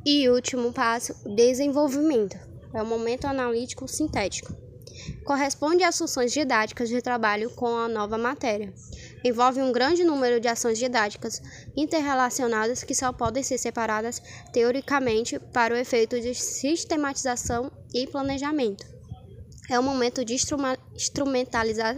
E 0.04 0.28
último 0.28 0.72
passo, 0.72 1.14
desenvolvimento 1.34 2.36
é 2.72 2.82
o 2.82 2.86
momento 2.86 3.26
analítico 3.26 3.88
sintético. 3.88 4.54
Corresponde 5.24 5.82
às 5.82 5.98
funções 5.98 6.32
didáticas 6.32 6.88
de 6.88 7.00
trabalho 7.02 7.50
com 7.50 7.66
a 7.66 7.88
nova 7.88 8.16
matéria. 8.16 8.72
Envolve 9.26 9.60
um 9.60 9.72
grande 9.72 10.04
número 10.04 10.40
de 10.40 10.46
ações 10.46 10.78
didáticas 10.78 11.42
interrelacionadas 11.76 12.84
que 12.84 12.94
só 12.94 13.12
podem 13.12 13.42
ser 13.42 13.58
separadas 13.58 14.22
teoricamente 14.52 15.36
para 15.52 15.74
o 15.74 15.76
efeito 15.76 16.20
de 16.20 16.32
sistematização 16.32 17.72
e 17.92 18.06
planejamento. 18.06 18.86
É 19.68 19.76
o 19.80 19.82
momento 19.82 20.24
de 20.24 20.32
instrumentalizar 20.32 21.96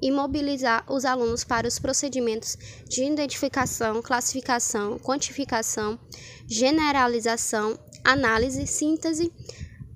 e 0.00 0.12
mobilizar 0.12 0.84
os 0.88 1.04
alunos 1.04 1.42
para 1.42 1.66
os 1.66 1.80
procedimentos 1.80 2.56
de 2.88 3.02
identificação, 3.02 4.00
classificação, 4.00 4.96
quantificação, 5.00 5.98
generalização, 6.46 7.76
análise, 8.04 8.64
síntese, 8.68 9.32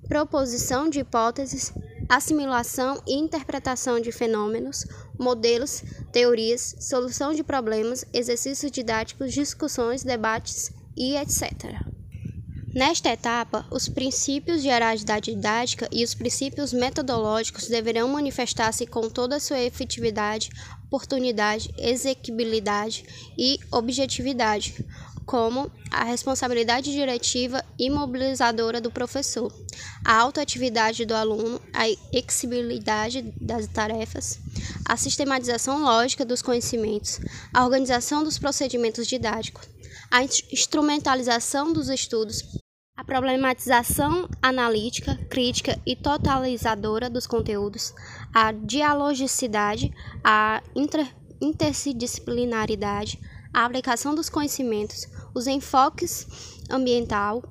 proposição 0.09 0.89
de 0.89 0.99
hipóteses, 0.99 1.71
assimilação 2.09 3.01
e 3.07 3.15
interpretação 3.15 3.97
de 4.01 4.11
fenômenos, 4.11 4.85
modelos, 5.19 5.83
teorias, 6.11 6.75
solução 6.79 7.33
de 7.33 7.43
problemas, 7.43 8.05
exercícios 8.13 8.71
didáticos, 8.71 9.33
discussões, 9.33 10.03
debates 10.03 10.71
e 10.95 11.15
etc. 11.15 11.85
Nesta 12.75 13.09
etapa, 13.09 13.65
os 13.71 13.87
princípios 13.87 14.61
gerais 14.61 15.01
da 15.01 15.17
didática 15.17 15.87
e 15.93 16.03
os 16.03 16.13
princípios 16.13 16.73
metodológicos 16.73 17.69
deverão 17.69 18.09
manifestar-se 18.09 18.85
com 18.85 19.09
toda 19.09 19.37
a 19.37 19.39
sua 19.39 19.61
efetividade, 19.61 20.49
oportunidade, 20.87 21.73
exequibilidade 21.77 23.05
e 23.37 23.59
objetividade, 23.71 24.85
como 25.25 25.71
a 25.91 26.03
responsabilidade 26.03 26.91
diretiva 26.91 27.63
e 27.79 27.89
mobilizadora 27.89 28.79
do 28.79 28.91
professor, 28.91 29.51
a 30.03 30.15
autoatividade 30.15 31.05
do 31.05 31.15
aluno, 31.15 31.59
a 31.73 31.89
exigibilidade 32.13 33.33
das 33.41 33.67
tarefas, 33.67 34.39
a 34.87 34.95
sistematização 34.95 35.81
lógica 35.81 36.23
dos 36.23 36.41
conhecimentos, 36.41 37.19
a 37.53 37.63
organização 37.63 38.23
dos 38.23 38.37
procedimentos 38.37 39.07
didáticos, 39.07 39.67
a 40.11 40.23
instrumentalização 40.23 41.73
dos 41.73 41.89
estudos, 41.89 42.43
a 42.95 43.03
problematização 43.03 44.29
analítica, 44.41 45.17
crítica 45.29 45.79
e 45.85 45.95
totalizadora 45.95 47.09
dos 47.09 47.27
conteúdos, 47.27 47.93
a 48.33 48.51
dialogicidade, 48.51 49.91
a 50.23 50.61
inter 50.75 51.07
interdisciplinaridade, 51.41 53.19
a 53.55 53.63
aplicação 53.63 54.13
dos 54.13 54.29
conhecimentos, 54.29 55.07
os 55.33 55.47
enfoques 55.47 56.27
ambiental, 56.69 57.41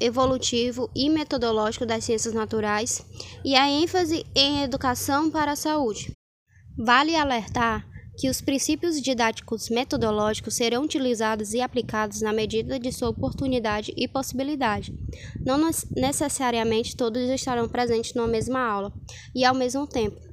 evolutivo 0.00 0.90
e 0.96 1.10
metodológico 1.10 1.84
das 1.84 2.04
ciências 2.04 2.32
naturais 2.32 3.04
e 3.44 3.54
a 3.54 3.68
ênfase 3.68 4.24
em 4.34 4.62
educação 4.62 5.30
para 5.30 5.52
a 5.52 5.56
saúde. 5.56 6.12
Vale 6.78 7.14
alertar 7.14 7.86
que 8.16 8.30
os 8.30 8.40
princípios 8.40 9.02
didáticos 9.02 9.68
metodológicos 9.68 10.54
serão 10.54 10.84
utilizados 10.84 11.52
e 11.52 11.60
aplicados 11.60 12.22
na 12.22 12.32
medida 12.32 12.78
de 12.78 12.90
sua 12.90 13.10
oportunidade 13.10 13.92
e 13.94 14.08
possibilidade. 14.08 14.94
Não 15.44 15.58
necessariamente 15.94 16.96
todos 16.96 17.22
estarão 17.28 17.68
presentes 17.68 18.14
numa 18.14 18.28
mesma 18.28 18.60
aula 18.60 18.90
e 19.34 19.44
ao 19.44 19.54
mesmo 19.54 19.86
tempo. 19.86 20.31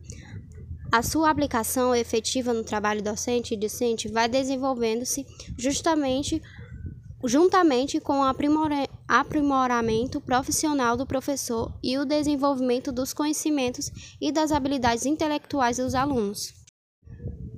A 0.91 1.03
sua 1.03 1.29
aplicação 1.29 1.93
efetiva 1.93 2.51
no 2.51 2.63
trabalho 2.63 3.03
docente 3.03 3.53
e 3.53 3.57
discente 3.57 4.07
vai 4.07 4.27
desenvolvendo-se 4.27 5.25
justamente 5.57 6.41
juntamente 7.23 7.99
com 7.99 8.21
o 8.21 8.33
aprimoramento 9.07 10.21
profissional 10.21 10.97
do 10.97 11.05
professor 11.05 11.77
e 11.83 11.97
o 11.97 12.05
desenvolvimento 12.05 12.91
dos 12.91 13.13
conhecimentos 13.13 13.91
e 14.19 14.31
das 14.31 14.51
habilidades 14.51 15.05
intelectuais 15.05 15.77
dos 15.77 15.93
alunos. 15.93 16.53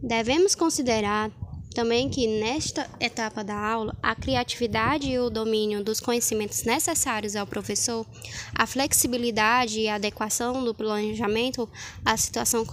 Devemos 0.04 0.56
considerar 0.56 1.32
também 1.74 2.10
que 2.10 2.28
nesta 2.28 2.90
etapa 3.00 3.44
da 3.44 3.58
aula, 3.58 3.96
a 4.04 4.14
criatividade 4.14 5.10
e 5.10 5.18
o 5.20 5.30
domínio 5.30 5.84
dos 5.84 6.02
conhecimentos 6.02 6.64
necessários 6.64 7.36
ao 7.36 7.48
professor, 7.48 8.06
a 8.54 8.68
flexibilidade 8.68 9.80
e 9.80 9.88
adequação 9.88 10.64
do 10.66 10.74
planejamento 10.74 11.70
à 12.04 12.18
situação 12.18 12.66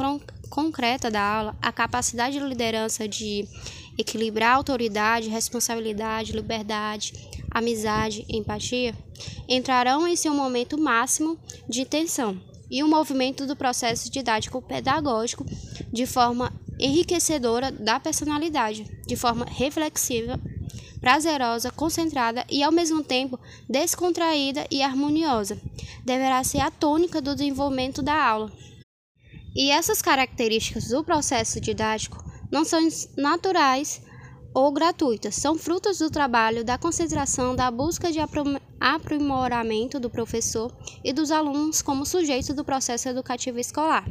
concreta 0.49 1.11
da 1.11 1.23
aula, 1.23 1.57
a 1.61 1.71
capacidade 1.71 2.39
de 2.39 2.45
liderança 2.45 3.07
de 3.09 3.47
equilibrar 3.97 4.57
autoridade, 4.57 5.29
responsabilidade, 5.29 6.33
liberdade, 6.33 7.13
amizade, 7.51 8.25
empatia, 8.29 8.95
entrarão 9.49 10.07
em 10.07 10.17
seu 10.17 10.33
momento 10.35 10.79
máximo 10.79 11.39
de 11.69 11.85
tensão 11.85 12.41
e 12.71 12.83
o 12.83 12.89
movimento 12.89 13.47
do 13.47 13.57
processo 13.57 14.11
didático-pedagógico 14.11 15.45
de 15.93 16.07
forma 16.07 16.53
enriquecedora 16.79 17.73
da 17.73 17.99
personalidade, 17.99 18.85
de 19.07 19.17
forma 19.17 19.45
reflexiva, 19.47 20.39
prazerosa, 21.01 21.71
concentrada 21.71 22.45
e 22.51 22.63
ao 22.63 22.71
mesmo 22.71 23.03
tempo 23.03 23.39
descontraída 23.69 24.67
e 24.71 24.83
harmoniosa, 24.83 25.61
deverá 26.05 26.43
ser 26.45 26.61
a 26.61 26.71
tônica 26.71 27.21
do 27.21 27.35
desenvolvimento 27.35 28.03
da 28.03 28.15
aula. 28.15 28.53
E 29.61 29.73
essas 29.73 30.01
características 30.01 30.91
do 30.91 31.03
processo 31.03 31.61
didático 31.61 32.25
não 32.49 32.65
são 32.65 32.79
naturais 33.17 34.01
ou 34.55 34.71
gratuitas, 34.71 35.35
são 35.35 35.59
frutos 35.59 35.99
do 35.99 36.09
trabalho, 36.09 36.65
da 36.65 36.79
concentração, 36.79 37.57
da 37.57 37.69
busca 37.69 38.13
de 38.13 38.21
aprimoramento 38.81 39.99
do 39.99 40.09
professor 40.09 40.73
e 41.03 41.13
dos 41.13 41.33
alunos 41.33 41.83
como 41.83 42.07
sujeitos 42.07 42.55
do 42.55 42.65
processo 42.65 43.09
educativo 43.09 43.59
escolar. 43.59 44.09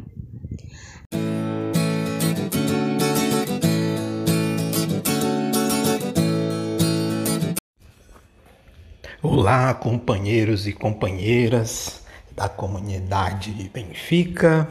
Olá, 9.24 9.74
companheiros 9.76 10.68
e 10.68 10.74
companheiras 10.74 12.02
da 12.36 12.50
comunidade 12.50 13.52
Benfica. 13.74 14.70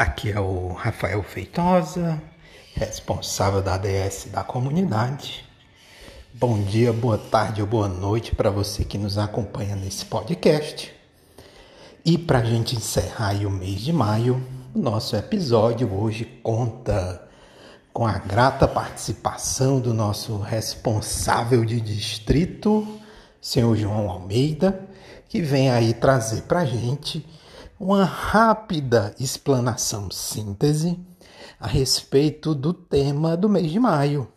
Aqui 0.00 0.32
é 0.32 0.40
o 0.40 0.68
Rafael 0.72 1.22
Feitosa, 1.22 2.22
responsável 2.74 3.60
da 3.60 3.74
ADS 3.74 4.28
da 4.32 4.42
comunidade. 4.42 5.44
Bom 6.32 6.58
dia, 6.62 6.90
boa 6.90 7.18
tarde 7.18 7.60
ou 7.60 7.66
boa 7.66 7.86
noite 7.86 8.34
para 8.34 8.48
você 8.48 8.82
que 8.82 8.96
nos 8.96 9.18
acompanha 9.18 9.76
nesse 9.76 10.06
podcast. 10.06 10.90
E 12.02 12.16
para 12.16 12.38
a 12.38 12.44
gente 12.44 12.74
encerrar 12.74 13.34
o 13.46 13.50
mês 13.50 13.82
de 13.82 13.92
maio, 13.92 14.42
o 14.74 14.78
nosso 14.78 15.14
episódio 15.16 15.92
hoje 15.92 16.24
conta 16.42 17.28
com 17.92 18.06
a 18.06 18.16
grata 18.16 18.66
participação 18.66 19.80
do 19.80 19.92
nosso 19.92 20.38
responsável 20.38 21.62
de 21.62 21.78
distrito, 21.78 22.88
senhor 23.38 23.76
João 23.76 24.08
Almeida, 24.08 24.80
que 25.28 25.42
vem 25.42 25.70
aí 25.70 25.92
trazer 25.92 26.44
para 26.44 26.60
a 26.60 26.64
gente 26.64 27.22
uma 27.80 28.04
rápida 28.04 29.14
explanação 29.18 30.10
síntese 30.10 31.00
a 31.58 31.66
respeito 31.66 32.54
do 32.54 32.74
tema 32.74 33.38
do 33.38 33.48
mês 33.48 33.72
de 33.72 33.80
maio, 33.80 34.30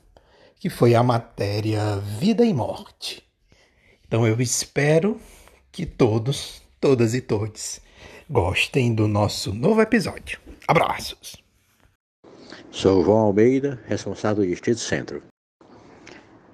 que 0.57 0.69
foi 0.69 0.95
a 0.95 1.03
matéria 1.03 1.97
Vida 1.97 2.45
e 2.45 2.53
Morte. 2.53 3.21
Então 4.07 4.25
eu 4.25 4.39
espero 4.39 5.19
que 5.73 5.85
todos, 5.85 6.61
todas 6.79 7.13
e 7.13 7.19
todos 7.19 7.81
gostem 8.29 8.95
do 8.95 9.09
nosso 9.09 9.53
novo 9.53 9.81
episódio. 9.81 10.39
Abraços! 10.65 11.35
Sou 12.71 13.03
João 13.03 13.17
Almeida, 13.17 13.83
responsável 13.85 14.45
do 14.45 14.49
Distrito 14.49 14.79
Centro. 14.79 15.21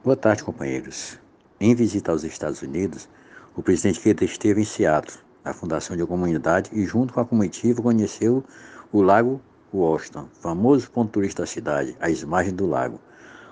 Boa 0.04 0.18
tarde, 0.18 0.44
companheiros. 0.44 1.20
Em 1.60 1.76
visita 1.76 2.12
aos 2.12 2.24
Estados 2.24 2.64
Unidos, 2.64 3.08
o 3.56 3.62
presidente 3.62 4.00
Keita 4.00 4.26
esteve 4.26 4.62
em 4.62 4.66
Seattle 4.66 5.29
a 5.44 5.54
fundação 5.54 5.96
de 5.96 6.02
uma 6.02 6.08
comunidade 6.08 6.70
e, 6.74 6.86
junto 6.86 7.14
com 7.14 7.20
a 7.20 7.26
comitiva, 7.26 7.82
conheceu 7.82 8.44
o 8.92 9.02
Lago 9.02 9.42
Washington, 9.74 10.28
famoso 10.34 10.90
ponto 10.92 11.12
turístico 11.12 11.42
da 11.42 11.48
cidade, 11.48 11.96
às 12.00 12.24
margens 12.24 12.56
do 12.56 12.66
lago, 12.66 13.00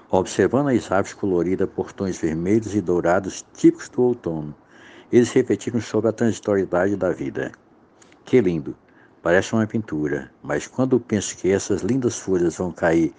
observando 0.10 0.70
as 0.70 0.92
aves 0.92 1.14
coloridas 1.14 1.70
por 1.70 1.92
tons 1.92 2.18
vermelhos 2.18 2.74
e 2.74 2.82
dourados 2.82 3.46
típicos 3.54 3.90
do 3.90 4.02
outono. 4.02 4.56
Eles 5.12 5.32
refletiram 5.32 5.80
sobre 5.80 6.10
a 6.10 6.14
transitoriedade 6.14 6.96
da 6.96 7.12
vida. 7.12 7.52
Que 8.26 8.42
lindo! 8.42 8.76
Parece 9.22 9.54
uma 9.54 9.68
pintura, 9.68 10.32
mas 10.42 10.68
quando 10.68 11.00
penso 11.00 11.36
que 11.38 11.52
essas 11.52 11.82
lindas 11.82 12.18
folhas 12.18 12.58
vão 12.58 12.72
cair, 12.72 13.14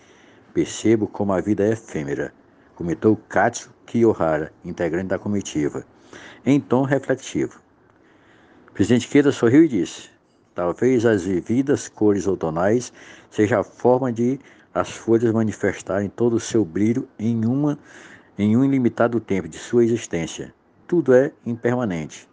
percebo 0.55 1.07
como 1.07 1.33
a 1.33 1.41
vida 1.41 1.64
é 1.64 1.73
efêmera, 1.73 2.33
comentou 2.75 3.16
Katsu 3.29 3.71
Kiyohara, 3.85 4.53
integrante 4.64 5.09
da 5.09 5.19
comitiva, 5.19 5.85
em 6.47 6.59
tom 6.59 6.83
refletivo. 6.83 7.61
Presidente 8.79 9.09
Queda 9.09 9.33
sorriu 9.33 9.64
e 9.64 9.68
disse: 9.68 10.09
Talvez 10.55 11.05
as 11.05 11.24
vividas 11.24 11.89
cores 11.89 12.29
outonais 12.29 12.93
seja 13.29 13.59
a 13.59 13.64
forma 13.64 14.12
de 14.12 14.39
as 14.72 14.91
folhas 14.91 15.33
manifestarem 15.33 16.09
todo 16.09 16.37
o 16.37 16.41
seu 16.41 16.64
brilho 16.64 17.09
em, 17.18 17.45
uma, 17.45 17.76
em 18.39 18.57
um 18.57 18.64
ilimitado 18.64 19.18
tempo 19.18 19.49
de 19.49 19.59
sua 19.59 19.83
existência. 19.83 20.55
Tudo 20.87 21.12
é 21.12 21.33
impermanente. 21.45 22.29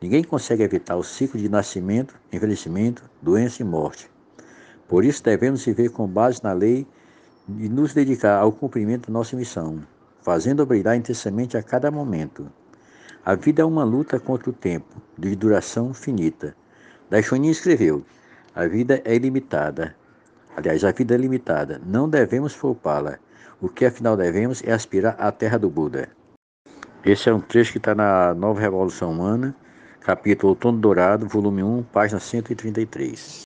Ninguém 0.00 0.22
consegue 0.22 0.62
evitar 0.62 0.94
o 0.94 1.02
ciclo 1.02 1.40
de 1.40 1.48
nascimento, 1.48 2.14
envelhecimento, 2.32 3.02
doença 3.20 3.60
e 3.60 3.64
morte. 3.64 4.08
Por 4.86 5.04
isso 5.04 5.24
devemos 5.24 5.64
viver 5.64 5.88
com 5.88 6.06
base 6.06 6.40
na 6.44 6.52
lei 6.52 6.86
e 7.48 7.68
nos 7.68 7.92
dedicar 7.92 8.38
ao 8.38 8.52
cumprimento 8.52 9.08
da 9.08 9.12
nossa 9.12 9.36
missão, 9.36 9.82
fazendo 10.22 10.64
brilhar 10.64 10.96
intensamente 10.96 11.56
a 11.56 11.62
cada 11.64 11.90
momento. 11.90 12.48
A 13.24 13.34
vida 13.34 13.62
é 13.62 13.64
uma 13.64 13.84
luta 13.84 14.18
contra 14.18 14.50
o 14.50 14.52
tempo, 14.52 15.00
de 15.18 15.34
duração 15.36 15.92
finita. 15.94 16.54
Daishonin 17.08 17.50
escreveu: 17.50 18.04
A 18.54 18.66
vida 18.66 19.00
é 19.04 19.14
ilimitada. 19.14 19.94
Aliás, 20.56 20.84
a 20.84 20.92
vida 20.92 21.14
é 21.14 21.18
limitada. 21.18 21.80
Não 21.86 22.08
devemos 22.08 22.56
poupá-la. 22.56 23.18
O 23.60 23.68
que 23.68 23.84
afinal 23.84 24.16
devemos 24.16 24.62
é 24.64 24.72
aspirar 24.72 25.16
à 25.18 25.30
terra 25.30 25.58
do 25.58 25.68
Buda. 25.68 26.08
Esse 27.04 27.28
é 27.28 27.34
um 27.34 27.40
trecho 27.40 27.72
que 27.72 27.78
está 27.78 27.94
na 27.94 28.34
Nova 28.34 28.60
Revolução 28.60 29.12
Humana 29.12 29.54
capítulo 30.00 30.50
Outono 30.50 30.78
Dourado, 30.78 31.28
volume 31.28 31.62
1, 31.62 31.82
página 31.84 32.18
133. 32.18 33.42